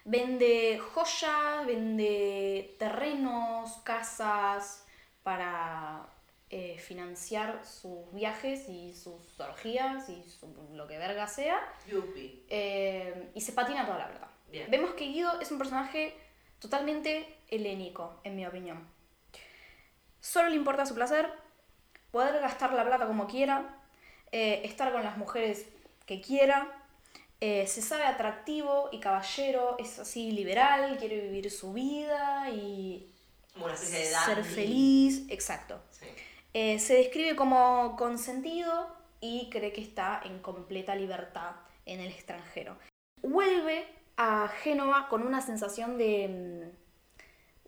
[0.04, 4.84] Vende joyas, vende terrenos, casas
[5.24, 6.06] para
[6.50, 11.58] eh, financiar sus viajes y sus orgías y su- lo que verga sea.
[11.88, 12.44] Yupi.
[12.48, 14.30] Eh, y se patina toda la plata.
[14.50, 14.70] Bien.
[14.70, 16.14] Vemos que Guido es un personaje
[16.60, 18.86] totalmente helénico, en mi opinión.
[20.20, 21.28] Solo le importa su placer,
[22.10, 23.80] poder gastar la plata como quiera,
[24.32, 25.66] eh, estar con las mujeres
[26.06, 26.72] que quiera,
[27.40, 33.12] eh, se sabe atractivo y caballero, es así liberal, quiere vivir su vida y
[34.24, 35.80] ser feliz, exacto.
[35.90, 36.06] Sí.
[36.58, 38.88] Eh, se describe como consentido
[39.20, 42.78] y cree que está en completa libertad en el extranjero.
[43.20, 46.72] Vuelve a Génova con una sensación de,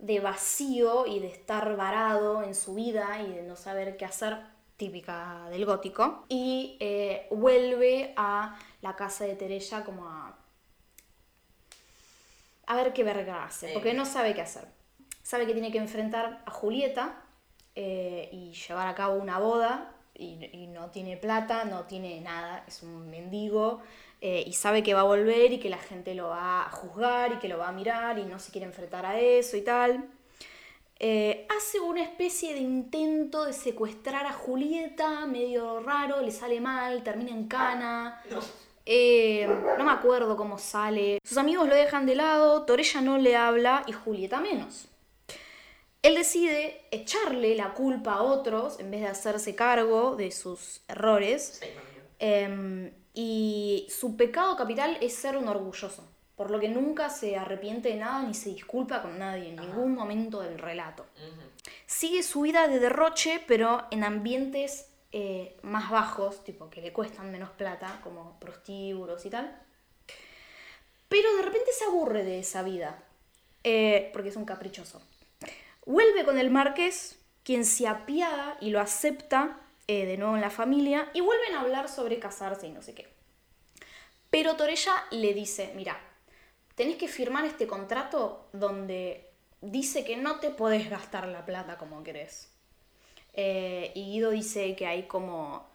[0.01, 4.07] mm, de vacío y de estar varado en su vida y de no saber qué
[4.07, 4.39] hacer,
[4.79, 6.25] típica del gótico.
[6.31, 10.35] Y eh, vuelve a la casa de Teresa como a,
[12.65, 14.67] a ver qué verga hace, porque no sabe qué hacer.
[15.23, 17.23] Sabe que tiene que enfrentar a Julieta
[17.81, 22.65] eh, y llevar a cabo una boda y, y no tiene plata, no tiene nada,
[22.67, 23.81] es un mendigo
[24.21, 27.35] eh, y sabe que va a volver y que la gente lo va a juzgar
[27.35, 30.09] y que lo va a mirar y no se quiere enfrentar a eso y tal.
[30.99, 37.05] Eh, hace una especie de intento de secuestrar a Julieta, medio raro, le sale mal,
[37.05, 38.21] termina en cana.
[38.29, 38.41] No.
[38.85, 39.47] Eh,
[39.79, 41.21] no me acuerdo cómo sale.
[41.23, 44.89] Sus amigos lo dejan de lado, Torella no le habla y Julieta menos.
[46.09, 51.59] Él decide echarle la culpa a otros en vez de hacerse cargo de sus errores.
[51.61, 51.69] Sí.
[52.19, 57.91] Eh, y su pecado capital es ser un orgulloso, por lo que nunca se arrepiente
[57.91, 59.69] de nada ni se disculpa con nadie en Ajá.
[59.69, 61.05] ningún momento del relato.
[61.85, 67.31] Sigue su vida de derroche, pero en ambientes eh, más bajos, tipo que le cuestan
[67.31, 69.61] menos plata, como prostíbulos y tal.
[71.11, 73.03] Pero de repente se aburre de esa vida,
[73.63, 75.03] eh, porque es un caprichoso.
[75.89, 80.51] Vuelve con el marqués, quien se apiada y lo acepta eh, de nuevo en la
[80.51, 83.09] familia, y vuelven a hablar sobre casarse y no sé qué.
[84.29, 85.99] Pero Torella le dice, mira,
[86.75, 89.31] tenés que firmar este contrato donde
[89.63, 92.51] dice que no te podés gastar la plata como querés.
[93.33, 95.67] Eh, y Guido dice que hay como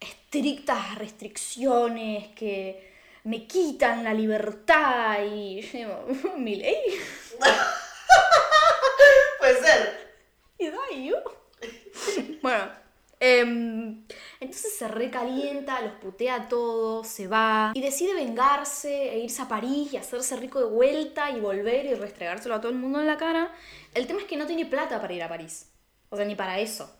[0.00, 2.90] estrictas restricciones que
[3.22, 6.82] me quitan la libertad y yo digo, mi ley,
[9.42, 10.14] Puede ser.
[10.56, 11.16] y da yo.
[12.42, 12.70] bueno, em,
[13.24, 19.48] entonces se recalienta, los putea a todos, se va y decide vengarse e irse a
[19.48, 23.06] París y hacerse rico de vuelta y volver y restregárselo a todo el mundo en
[23.06, 23.54] la cara.
[23.94, 25.70] El tema es que no tiene plata para ir a París,
[26.08, 26.92] o sea, ni para eso.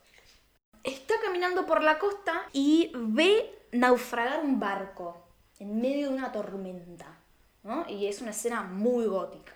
[0.84, 5.26] Está caminando por la costa y ve naufragar un barco
[5.58, 7.18] en medio de una tormenta,
[7.64, 7.84] ¿no?
[7.88, 9.54] Y es una escena muy gótica.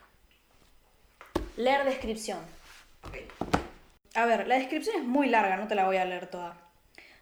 [1.56, 2.40] Leer descripción.
[4.16, 6.56] A ver, la descripción es muy larga, no te la voy a leer toda.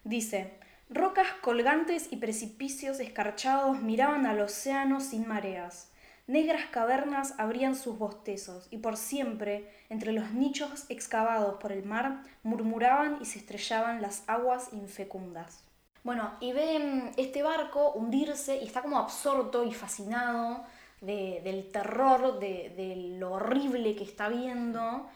[0.04, 0.54] Dice,
[0.88, 5.90] rocas colgantes y precipicios escarchados miraban al océano sin mareas.
[6.28, 12.22] Negras cavernas abrían sus bostezos y por siempre, entre los nichos excavados por el mar,
[12.44, 15.64] murmuraban y se estrellaban las aguas infecundas.
[16.04, 20.64] Bueno, y ven este barco hundirse y está como absorto y fascinado
[21.00, 25.08] de- del terror, de, lo horrible que está viendo.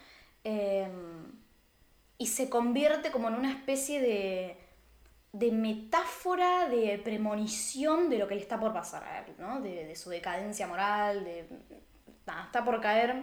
[0.44, 0.88] eh,
[2.18, 4.58] y se convierte como en una especie de,
[5.32, 9.60] de metáfora, de premonición de lo que le está por pasar a él, ¿no?
[9.60, 11.48] De, de su decadencia moral, de...
[12.26, 13.22] nada, está por caer,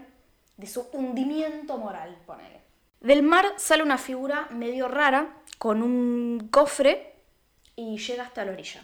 [0.55, 2.61] de su hundimiento moral, ponele.
[3.01, 7.13] Del mar sale una figura medio rara, con un cofre,
[7.75, 8.81] y llega hasta la orilla.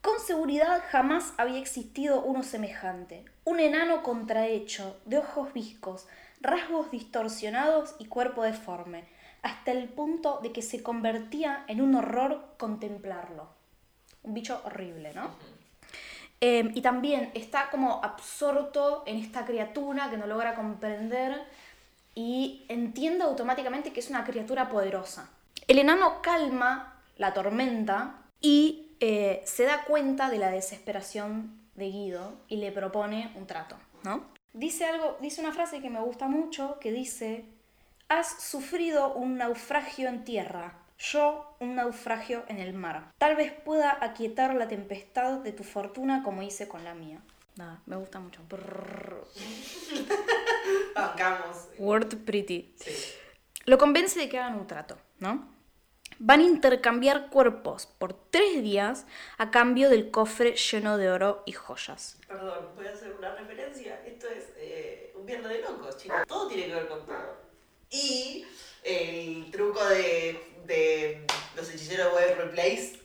[0.00, 6.06] Con seguridad jamás había existido uno semejante, un enano contrahecho, de ojos viscos,
[6.40, 9.04] rasgos distorsionados y cuerpo deforme,
[9.42, 13.48] hasta el punto de que se convertía en un horror contemplarlo.
[14.22, 15.30] Un bicho horrible, ¿no?
[16.40, 21.44] Eh, y también está como absorto en esta criatura que no logra comprender
[22.14, 25.30] y entiende automáticamente que es una criatura poderosa.
[25.68, 32.32] El enano calma la tormenta y eh, se da cuenta de la desesperación de Guido
[32.48, 34.24] y le propone un trato, ¿no?
[34.52, 37.44] Dice algo, dice una frase que me gusta mucho que dice:
[38.08, 43.12] Has sufrido un naufragio en tierra, yo un naufragio en el mar.
[43.18, 47.20] Tal vez pueda aquietar la tempestad de tu fortuna como hice con la mía.
[47.56, 48.40] Nada, me gusta mucho.
[50.94, 51.68] Bancamos.
[51.78, 52.74] Word pretty.
[52.76, 52.90] Sí.
[53.66, 55.48] Lo convence de que hagan un trato, ¿no?
[56.18, 59.06] Van a intercambiar cuerpos por tres días
[59.38, 62.18] a cambio del cofre lleno de oro y joyas.
[62.28, 64.02] Perdón, voy a hacer una referencia.
[65.20, 66.16] Un viernes de locos, chicos.
[66.26, 67.36] Todo tiene que ver con todo.
[67.90, 68.46] Y
[68.82, 73.00] el truco de, de los hechiceros de Replace.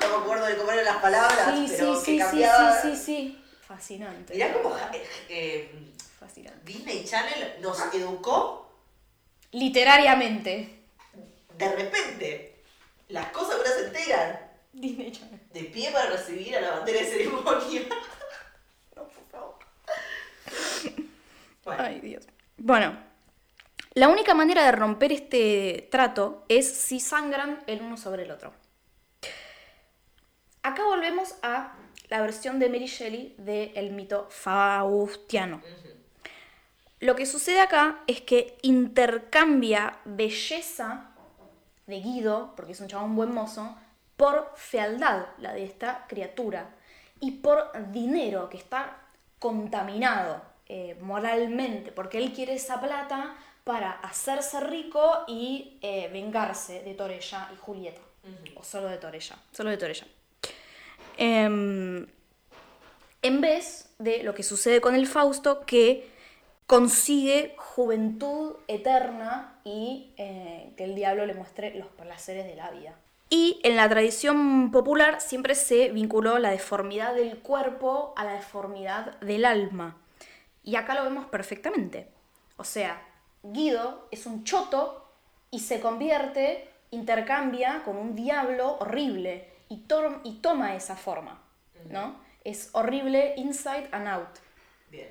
[0.00, 2.82] No me acuerdo de cómo eran las palabras, sí, pero sí, que sí, cambiaba.
[2.82, 3.44] sí, sí, sí.
[3.64, 4.34] Fascinante.
[4.34, 5.70] Mirá cómo eh, eh,
[6.18, 6.60] Fascinante.
[6.64, 8.68] Disney Channel nos educó
[9.52, 10.80] Literariamente.
[11.56, 12.62] de repente.
[13.08, 14.50] Las cosas que uno se enteran.
[14.72, 15.40] Disney Channel.
[15.52, 17.82] De pie para recibir a la bandera de ceremonia.
[18.96, 19.58] no, por favor.
[21.66, 22.24] Bueno, Ay, Dios.
[22.56, 22.96] Bueno,
[23.94, 28.54] la única manera de romper este trato es si sangran el uno sobre el otro.
[30.62, 31.74] Acá volvemos a
[32.08, 35.60] la versión de Mary Shelley del mito faustiano.
[37.00, 41.10] Lo que sucede acá es que intercambia belleza
[41.86, 43.76] de Guido, porque es un chabón buen mozo,
[44.16, 46.70] por fealdad, la de esta criatura,
[47.18, 48.98] y por dinero, que está
[49.40, 56.94] contaminado eh, moralmente, porque él quiere esa plata para hacerse rico y eh, vengarse de
[56.94, 58.00] Torella y Julieta.
[58.56, 60.04] O solo de Torella, solo de Torella.
[61.16, 62.06] Em,
[63.22, 66.08] en vez de lo que sucede con el Fausto, que
[66.66, 72.94] consigue juventud eterna y eh, que el diablo le muestre los placeres de la vida.
[73.30, 79.18] Y en la tradición popular siempre se vinculó la deformidad del cuerpo a la deformidad
[79.20, 79.96] del alma.
[80.66, 82.10] Y acá lo vemos perfectamente.
[82.58, 83.02] O sea,
[83.42, 85.10] Guido es un choto
[85.50, 91.40] y se convierte, intercambia con un diablo horrible y, to- y toma esa forma,
[91.88, 92.20] ¿no?
[92.44, 94.28] Es horrible inside and out.
[94.90, 95.08] bien.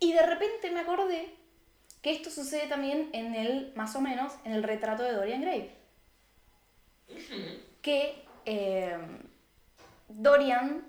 [0.00, 1.34] Y de repente me acordé
[2.02, 5.74] que esto sucede también en el, más o menos, en el retrato de Dorian Gray.
[7.82, 8.96] Que eh,
[10.08, 10.85] Dorian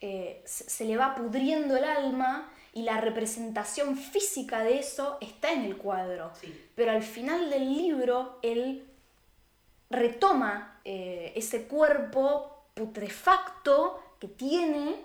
[0.00, 5.52] eh, se, se le va pudriendo el alma y la representación física de eso está
[5.52, 6.32] en el cuadro.
[6.40, 6.68] Sí.
[6.74, 8.86] Pero al final del libro él
[9.90, 14.96] retoma eh, ese cuerpo putrefacto que tiene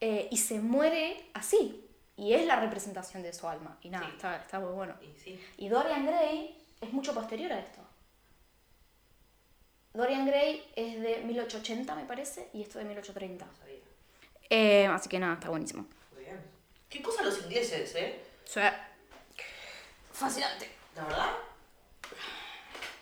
[0.00, 1.86] eh, y se muere así.
[2.16, 3.78] Y es la representación de su alma.
[3.82, 4.12] Y nada, Sí.
[4.16, 4.94] está, está muy bueno.
[5.16, 5.40] Sí.
[5.56, 7.80] Y Dorian Gray es mucho posterior a esto.
[9.94, 13.44] Dorian Gray es de 1880, me parece, y esto de 1830.
[14.50, 15.86] Eh, así que nada, está buenísimo.
[16.14, 16.40] Muy bien.
[16.88, 18.20] ¿Qué cosa los ingleses, eh?
[18.44, 18.92] Sea,
[20.12, 20.68] fascinante.
[20.96, 21.30] ¿La verdad?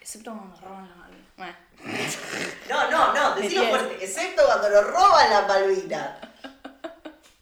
[0.01, 1.09] Excepto cuando nos roban la.
[1.37, 1.55] Bueno.
[2.69, 4.05] No, no, no, decilo fuerte.
[4.05, 6.21] Excepto cuando nos roban la Malvina.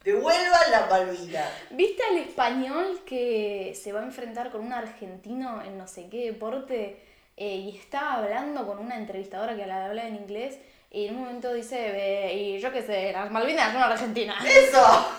[0.04, 1.50] Devuelvan la Malvina.
[1.70, 6.26] ¿Viste al español que se va a enfrentar con un argentino en no sé qué
[6.26, 7.02] deporte
[7.36, 10.58] eh, y está hablando con una entrevistadora que la habla en inglés
[10.96, 14.42] y en un momento dice, "Eh, y yo qué sé, las Malvinas son argentinas?
[14.44, 14.80] ¡Eso!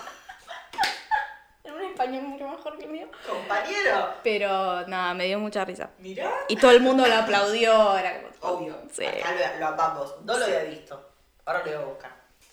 [1.64, 3.08] En un español mucho mejor que el mío.
[3.28, 4.14] Compañero.
[4.24, 5.90] Pero nada, me dio mucha risa.
[5.98, 6.30] Mirá.
[6.48, 8.54] Y todo el mundo lo aplaudió, era como...
[8.54, 8.76] Obvio.
[8.90, 9.04] Sí.
[9.04, 10.14] Acá lo, lo amamos.
[10.24, 11.10] No lo había visto.
[11.44, 12.10] Ahora lo voy a buscar.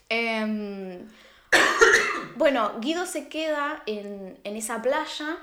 [0.10, 1.10] Em,
[2.36, 5.38] bueno, Guido se queda en, en esa playa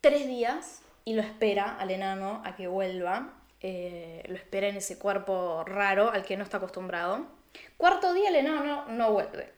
[0.00, 3.28] tres días y lo espera al enano a que vuelva.
[3.60, 7.26] Eh, lo espera en ese cuerpo raro al que no está acostumbrado.
[7.76, 9.52] Cuarto día el enano no vuelve.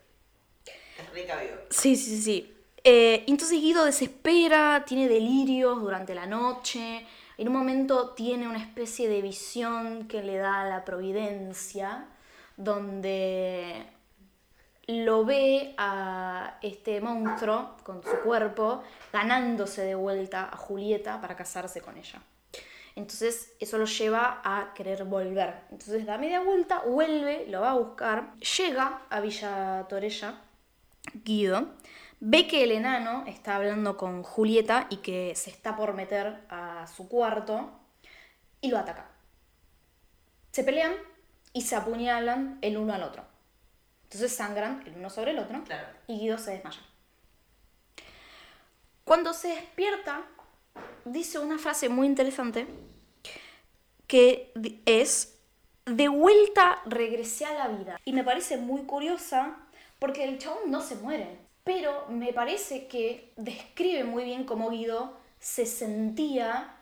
[0.66, 1.56] Es rica vivo.
[1.70, 2.54] Sí, sí, sí.
[2.84, 7.06] Eh, entonces Guido desespera, tiene delirios durante la noche.
[7.36, 12.06] En un momento tiene una especie de visión que le da la providencia,
[12.56, 13.86] donde
[14.86, 18.82] lo ve a este monstruo con su cuerpo
[19.12, 22.22] ganándose de vuelta a Julieta para casarse con ella.
[22.98, 25.54] Entonces eso lo lleva a querer volver.
[25.70, 30.40] Entonces da media vuelta, vuelve, lo va a buscar, llega a Villa Torella,
[31.14, 31.76] Guido,
[32.18, 36.88] ve que el enano está hablando con Julieta y que se está por meter a
[36.88, 37.70] su cuarto
[38.60, 39.08] y lo ataca.
[40.50, 40.94] Se pelean
[41.52, 43.22] y se apuñalan el uno al otro.
[44.04, 45.86] Entonces sangran el uno sobre el otro Claro.
[46.08, 46.80] y Guido se desmaya.
[49.04, 50.24] Cuando se despierta,
[51.04, 52.66] dice una frase muy interesante
[54.06, 54.52] que
[54.86, 55.38] es,
[55.84, 58.00] de vuelta regresé a la vida.
[58.04, 59.56] Y me parece muy curiosa
[59.98, 65.16] porque el chabón no se muere, pero me parece que describe muy bien cómo Guido
[65.38, 66.74] se sentía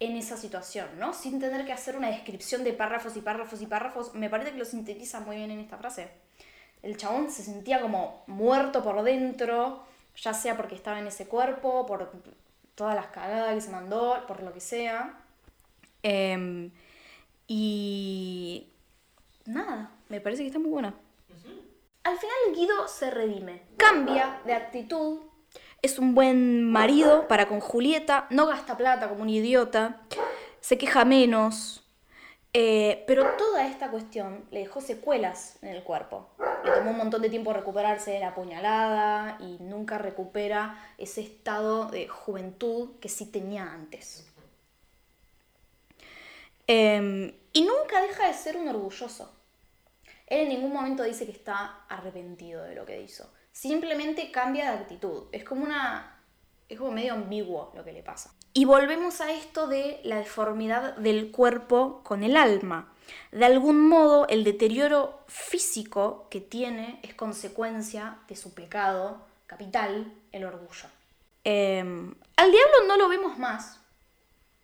[0.00, 1.12] en esa situación, ¿no?
[1.12, 4.58] Sin tener que hacer una descripción de párrafos y párrafos y párrafos, me parece que
[4.58, 6.08] lo sintetiza muy bien en esta frase.
[6.82, 9.84] El chabón se sentía como muerto por dentro,
[10.16, 12.10] ya sea porque estaba en ese cuerpo, por
[12.80, 15.20] todas las cagadas que se mandó, por lo que sea.
[16.02, 16.70] Em,
[17.46, 18.68] y
[19.44, 20.94] nada, me parece que está muy buena.
[22.04, 25.18] Al final Guido se redime, cambia de actitud,
[25.82, 30.00] es un buen marido para con Julieta, no gasta plata como un idiota,
[30.62, 31.86] se queja menos,
[32.52, 36.30] eh, pero toda esta cuestión le dejó secuelas en el cuerpo.
[36.64, 41.86] Le tomó un montón de tiempo recuperarse de la puñalada y nunca recupera ese estado
[41.86, 44.26] de juventud que sí tenía antes.
[46.66, 49.32] Em, y nunca deja de ser un orgulloso.
[50.26, 53.28] Él en ningún momento dice que está arrepentido de lo que hizo.
[53.52, 55.24] Simplemente cambia de actitud.
[55.32, 56.22] Es como una.
[56.68, 58.32] Es como medio ambiguo lo que le pasa.
[58.52, 62.92] Y volvemos a esto de la deformidad del cuerpo con el alma.
[63.32, 70.44] De algún modo, el deterioro físico que tiene es consecuencia de su pecado capital, el
[70.44, 70.88] orgullo.
[71.44, 73.80] Em, al diablo no lo vemos más,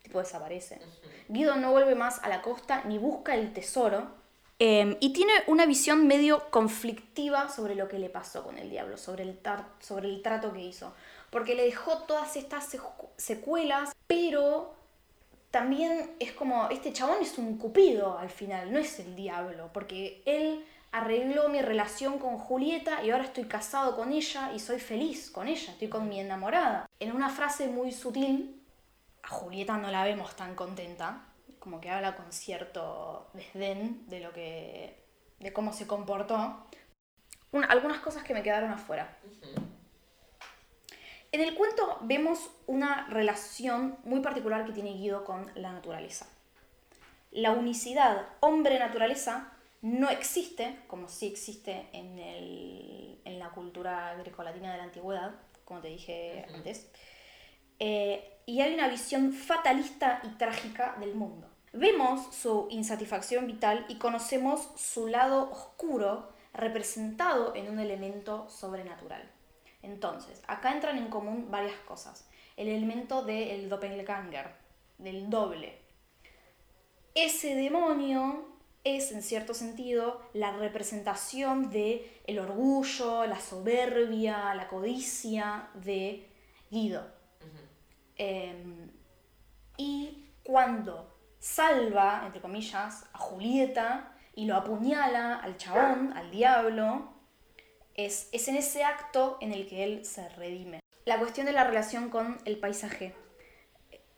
[0.03, 0.81] tipo desaparece.
[1.29, 4.15] Guido no vuelve más a la costa ni busca el tesoro.
[4.59, 8.97] eh, y tiene una visión medio conflictiva sobre lo que le pasó con el diablo,
[8.97, 9.39] sobre el,
[9.81, 10.95] sobre el trato que hizo.
[11.31, 14.75] Porque le dejó todas estas secu- secuelas, pero
[15.51, 20.23] también es como, este chabón es un cupido al final, no es el diablo, porque
[20.27, 25.31] él arregló mi relación con Julieta y ahora estoy casado con ella y soy feliz
[25.31, 26.89] con ella, estoy con mi enamorada.
[27.01, 28.63] En una frase muy sutil,
[29.23, 31.25] a Julieta no la vemos tan contenta,
[31.59, 35.05] como que habla con cierto desdén de lo que.
[35.41, 36.65] de cómo se comportó.
[37.53, 39.19] Una- algunas cosas que me quedaron afuera.
[41.37, 46.27] En el cuento vemos una relación muy particular que tiene Guido con la naturaleza.
[47.31, 54.79] La unicidad hombre-naturaleza no existe, como sí existe en, el- en la cultura grecolatina de
[54.79, 55.35] la antigüedad,
[55.67, 56.91] como te dije antes.
[57.81, 61.51] Eh, y hay una visión fatalista y trágica del mundo.
[61.75, 69.36] Vemos su insatisfacción vital y conocemos su lado oscuro representado en un elemento sobrenatural.
[69.87, 72.29] Entonces, acá entran en común varias cosas.
[72.57, 74.51] El elemento del doppelganger,
[74.99, 75.79] del doble.
[77.15, 78.49] Ese demonio
[78.83, 86.29] es, en cierto sentido, la representación de el orgullo, la soberbia, la codicia de
[86.69, 87.07] Guido.
[88.17, 88.91] Eh,
[89.77, 97.16] y cuando salva, entre comillas, a Julieta y lo apuñala al chabón, al diablo,
[97.97, 100.81] es, es en ese acto en el que él se redime.
[101.05, 103.15] La cuestión de la relación con el paisaje.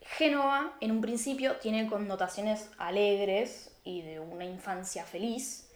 [0.02, 5.70] Génova, en un principio, tiene connotaciones alegres y de una infancia feliz,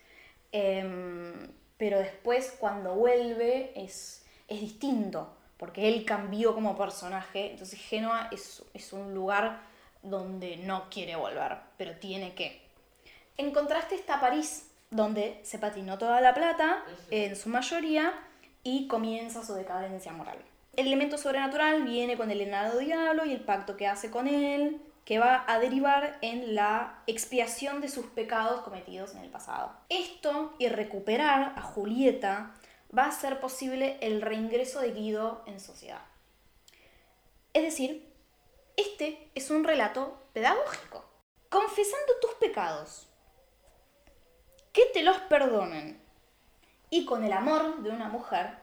[0.52, 7.50] em, pero después, cuando vuelve, es, es distinto, porque él cambió como personaje.
[7.50, 9.60] Entonces, Génova es, es un lugar
[10.02, 12.62] donde no quiere volver, pero tiene que.
[13.36, 18.12] En contraste está París, donde se patinó toda la plata, en su mayoría,
[18.62, 20.38] y comienza su decadencia moral.
[20.76, 24.80] El elemento sobrenatural viene con el enano diablo y el pacto que hace con él,
[25.04, 29.72] que va a derivar en la expiación de sus pecados cometidos en el pasado.
[29.88, 32.54] Esto y recuperar a Julieta
[32.96, 36.02] va a hacer posible el reingreso de Guido en sociedad.
[37.52, 38.12] Es decir,
[38.76, 41.04] este es un relato pedagógico.
[41.50, 43.08] Confesando tus pecados,
[44.72, 46.00] que te los perdonen,
[46.90, 48.58] y con el amor de una mujer,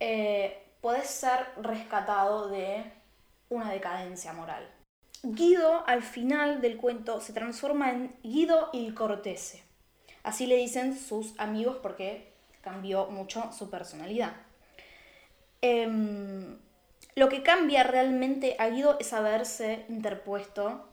[0.00, 2.84] eh, podés ser rescatado de
[3.48, 4.68] una decadencia moral.
[5.22, 9.64] Guido, al final del cuento, se transforma en Guido il Cortese.
[10.22, 14.34] Así le dicen sus amigos porque cambió mucho su personalidad.
[15.62, 16.58] Em,
[17.14, 20.86] lo que cambia realmente a Guido es haberse interpuesto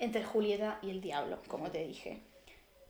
[0.00, 2.22] entre Julieta y el diablo, como te dije.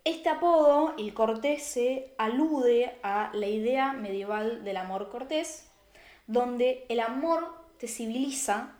[0.04, 5.68] Este apodo, el cortese, alude a la idea medieval del amor cortés,
[6.26, 8.72] donde el amor te civiliza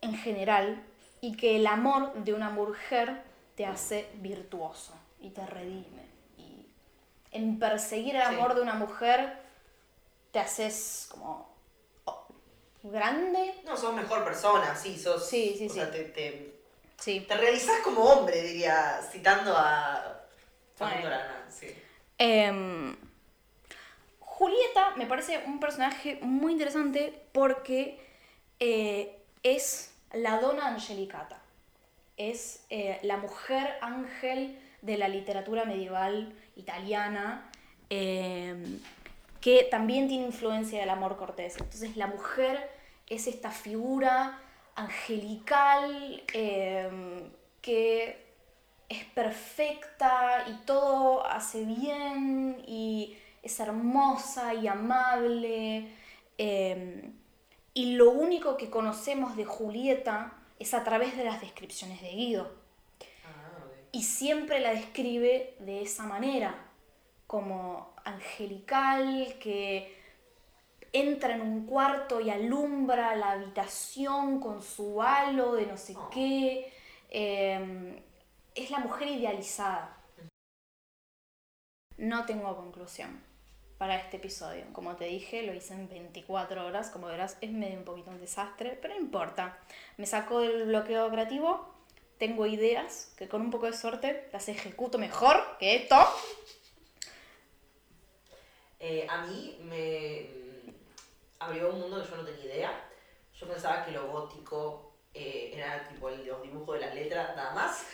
[0.00, 0.82] en general
[1.20, 3.22] y que el amor de una mujer
[3.54, 6.06] te hace virtuoso y te redime.
[6.38, 6.66] Y
[7.32, 8.34] en perseguir el Sí.
[8.34, 9.38] amor de una mujer
[10.32, 11.50] te haces como
[12.06, 12.26] oh,
[12.82, 13.54] grande.
[13.64, 15.28] No, sos mejor persona, sí, sos.
[15.28, 15.92] Sí, sí, o sea, sí.
[15.92, 16.59] te, te,
[17.00, 17.20] Sí.
[17.20, 20.20] te realizás como hombre, diría, citando a.
[20.74, 21.08] Facundo.
[21.08, 21.66] Arana, sí.
[22.18, 22.96] Em,
[24.18, 27.98] Julieta me parece un personaje muy interesante porque
[28.58, 31.40] eh, es la dona angelicata.
[32.16, 37.50] Es eh, la mujer ángel de la literatura medieval italiana
[37.90, 38.80] em,
[39.40, 41.56] que también tiene influencia del amor cortés.
[41.58, 42.70] Entonces la mujer
[43.08, 44.38] es esta figura
[44.82, 48.26] angelical em, que
[48.88, 55.88] es perfecta y todo hace bien y es hermosa y amable.
[56.38, 57.12] eh,
[57.72, 62.50] y lo único que conocemos de Julieta es a través de las descripciones de Guido.
[63.24, 63.64] Ah.
[63.92, 66.54] Y siempre la describe de esa manera,
[67.26, 69.99] como angelical, que
[70.92, 76.10] entra en un cuarto y alumbra la habitación con su halo de no sé Oh.
[76.10, 76.72] qué.
[77.10, 78.02] Eh,
[78.54, 79.96] es la mujer idealizada.
[81.96, 83.22] No tengo conclusión
[83.78, 84.64] para este episodio.
[84.72, 86.90] Como te dije, lo hice en 24 horas.
[86.90, 89.58] Como verás, es medio un poquito un desastre, pero no importa.
[89.96, 91.74] Me sacó del bloqueo creativo.
[92.18, 95.96] Tengo ideas que con un poco de suerte las ejecuto mejor que esto.
[98.78, 100.39] Eh, a mí me
[101.40, 102.84] abrió un mundo que yo no tenía idea.
[103.38, 107.52] Yo pensaba que lo gótico eh, era tipo el, los dibujos de las letras, nada
[107.54, 107.84] más.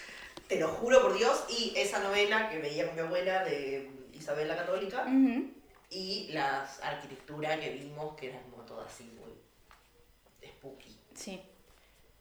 [0.48, 1.44] Te lo juro por Dios.
[1.48, 5.02] Y esa novela que veía con mi abuela de Isabel la Católica.
[5.02, 5.50] Ujú.
[5.88, 10.98] Y la arquitectura que vimos, que era como toda así muy spooky.
[11.14, 11.40] Sí,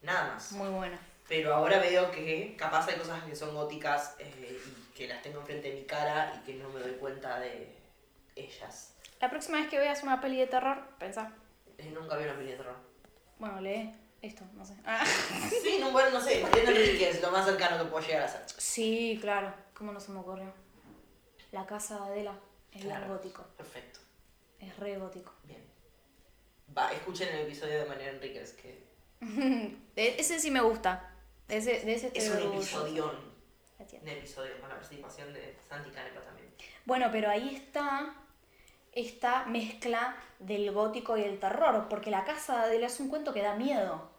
[0.01, 0.51] Nada más.
[0.51, 0.97] muy bueno.
[1.28, 5.39] Pero ahora veo que capaz hay cosas que son góticas eh, y que las tengo
[5.39, 7.76] enfrente de mi cara y que no me doy cuenta de
[8.36, 8.93] ellas.
[9.20, 11.32] La próxima vez que veas una peli de terror, pensá.
[11.78, 12.76] Eh, nunca vi una peli de terror.
[13.39, 14.76] Bueno, lee esto, no sé.
[14.86, 15.03] Ah.
[15.63, 18.41] Sí, no, bueno, no sé, Mariana Enríquez, lo más cercano que puedo llegar a ser.
[18.57, 19.53] Sí, claro.
[19.74, 20.53] ¿Cómo no se me ocurrió?
[21.51, 22.39] La casa de Adela
[22.72, 23.07] es Claro.
[23.13, 23.43] gótico.
[23.57, 23.99] Perfecto,
[24.59, 25.34] Es re gótico.
[25.43, 25.63] bien.
[26.78, 28.84] Va, escuchen el episodio de Mariana Enríquez, que
[29.95, 31.11] E- Ese sí me gusta.
[31.47, 33.36] Ese, de ese es un episodión.
[34.01, 36.47] Un episodio con la participación de Santi Canepa también.
[36.86, 38.16] Bueno, pero ahí está
[38.95, 43.33] esta mezcla del gótico y el terror, porque la casa de Adela es un cuento
[43.33, 44.09] que da miedo.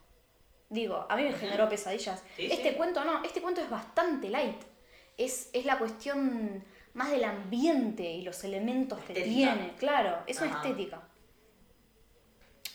[0.68, 2.22] Digo, a mí me generó pesadillas.
[2.36, 2.76] Sí, este sí.
[2.76, 4.62] cuento no, este cuento es bastante light.
[5.16, 6.64] Es, es la cuestión
[6.94, 9.74] más del ambiente y los elementos que tiene.
[9.78, 11.02] Claro, es una estética.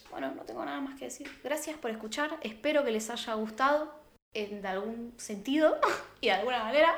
[0.09, 1.29] Bueno, no tengo nada más que decir.
[1.43, 2.37] Gracias por escuchar.
[2.41, 3.93] Espero que les haya gustado
[4.33, 5.79] en algún sentido
[6.21, 6.95] y de alguna manera.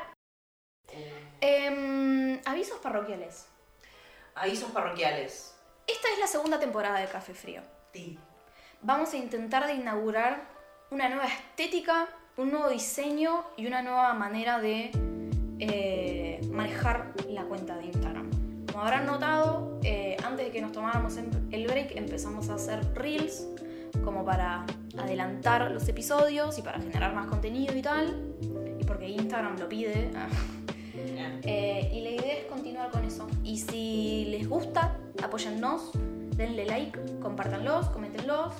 [0.91, 3.47] Eh, Em, avisos parroquiales.
[4.35, 5.55] Avisos parroquiales.
[5.87, 7.61] Esta es la segunda temporada de Café Frío.
[7.91, 8.17] Ti.
[8.81, 10.43] Vamos a intentar de inaugurar
[10.91, 12.07] una nueva estética,
[12.37, 14.91] un nuevo diseño y una nueva manera de
[15.59, 18.29] eh, manejar la cuenta de Instagram.
[18.71, 23.45] Como habrán notado, eh, antes de que nos tomáramos el break empezamos a hacer reels
[24.03, 24.65] como para
[24.97, 28.33] adelantar los episodios y para generar más contenido y tal.
[28.79, 30.11] Y porque Instagram lo pide.
[31.45, 33.27] Eh, y la idea es continuar con eso.
[33.43, 35.91] Y si les gusta, apóyennos,
[36.35, 38.53] denle like, compártanlos, coméntenlos,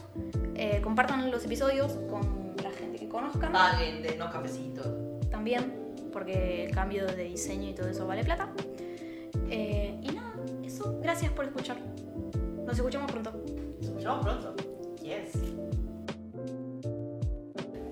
[0.56, 4.88] eh, compartan los episodios con la gente que conozcan Paguen, denos cafecitos.
[5.30, 5.74] también,
[6.12, 8.52] porque el cambio de diseño y todo eso vale plata.
[9.50, 11.00] Eh, y nada, eso.
[11.02, 11.78] Gracias por escuchar.
[12.66, 13.32] Nos escuchamos pronto.
[13.78, 14.56] Nos escuchamos pronto.
[15.02, 15.34] Yes.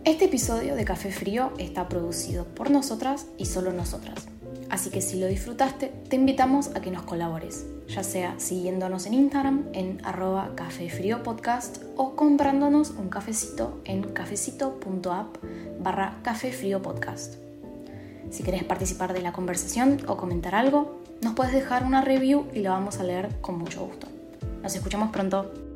[0.03, 4.27] Este episodio de Café Frío está producido por nosotras y solo nosotras.
[4.71, 9.13] Así que si lo disfrutaste, te invitamos a que nos colabores, ya sea siguiéndonos en
[9.13, 15.37] Instagram en arroba cafefriopodcast o comprándonos un cafecito en cafecito.app
[15.81, 17.35] barra cafefriopodcast.
[18.29, 22.61] Si querés participar de la conversación o comentar algo, nos puedes dejar una review y
[22.61, 24.07] lo vamos a leer con mucho gusto.
[24.63, 25.70] Nos escuchamos pronto.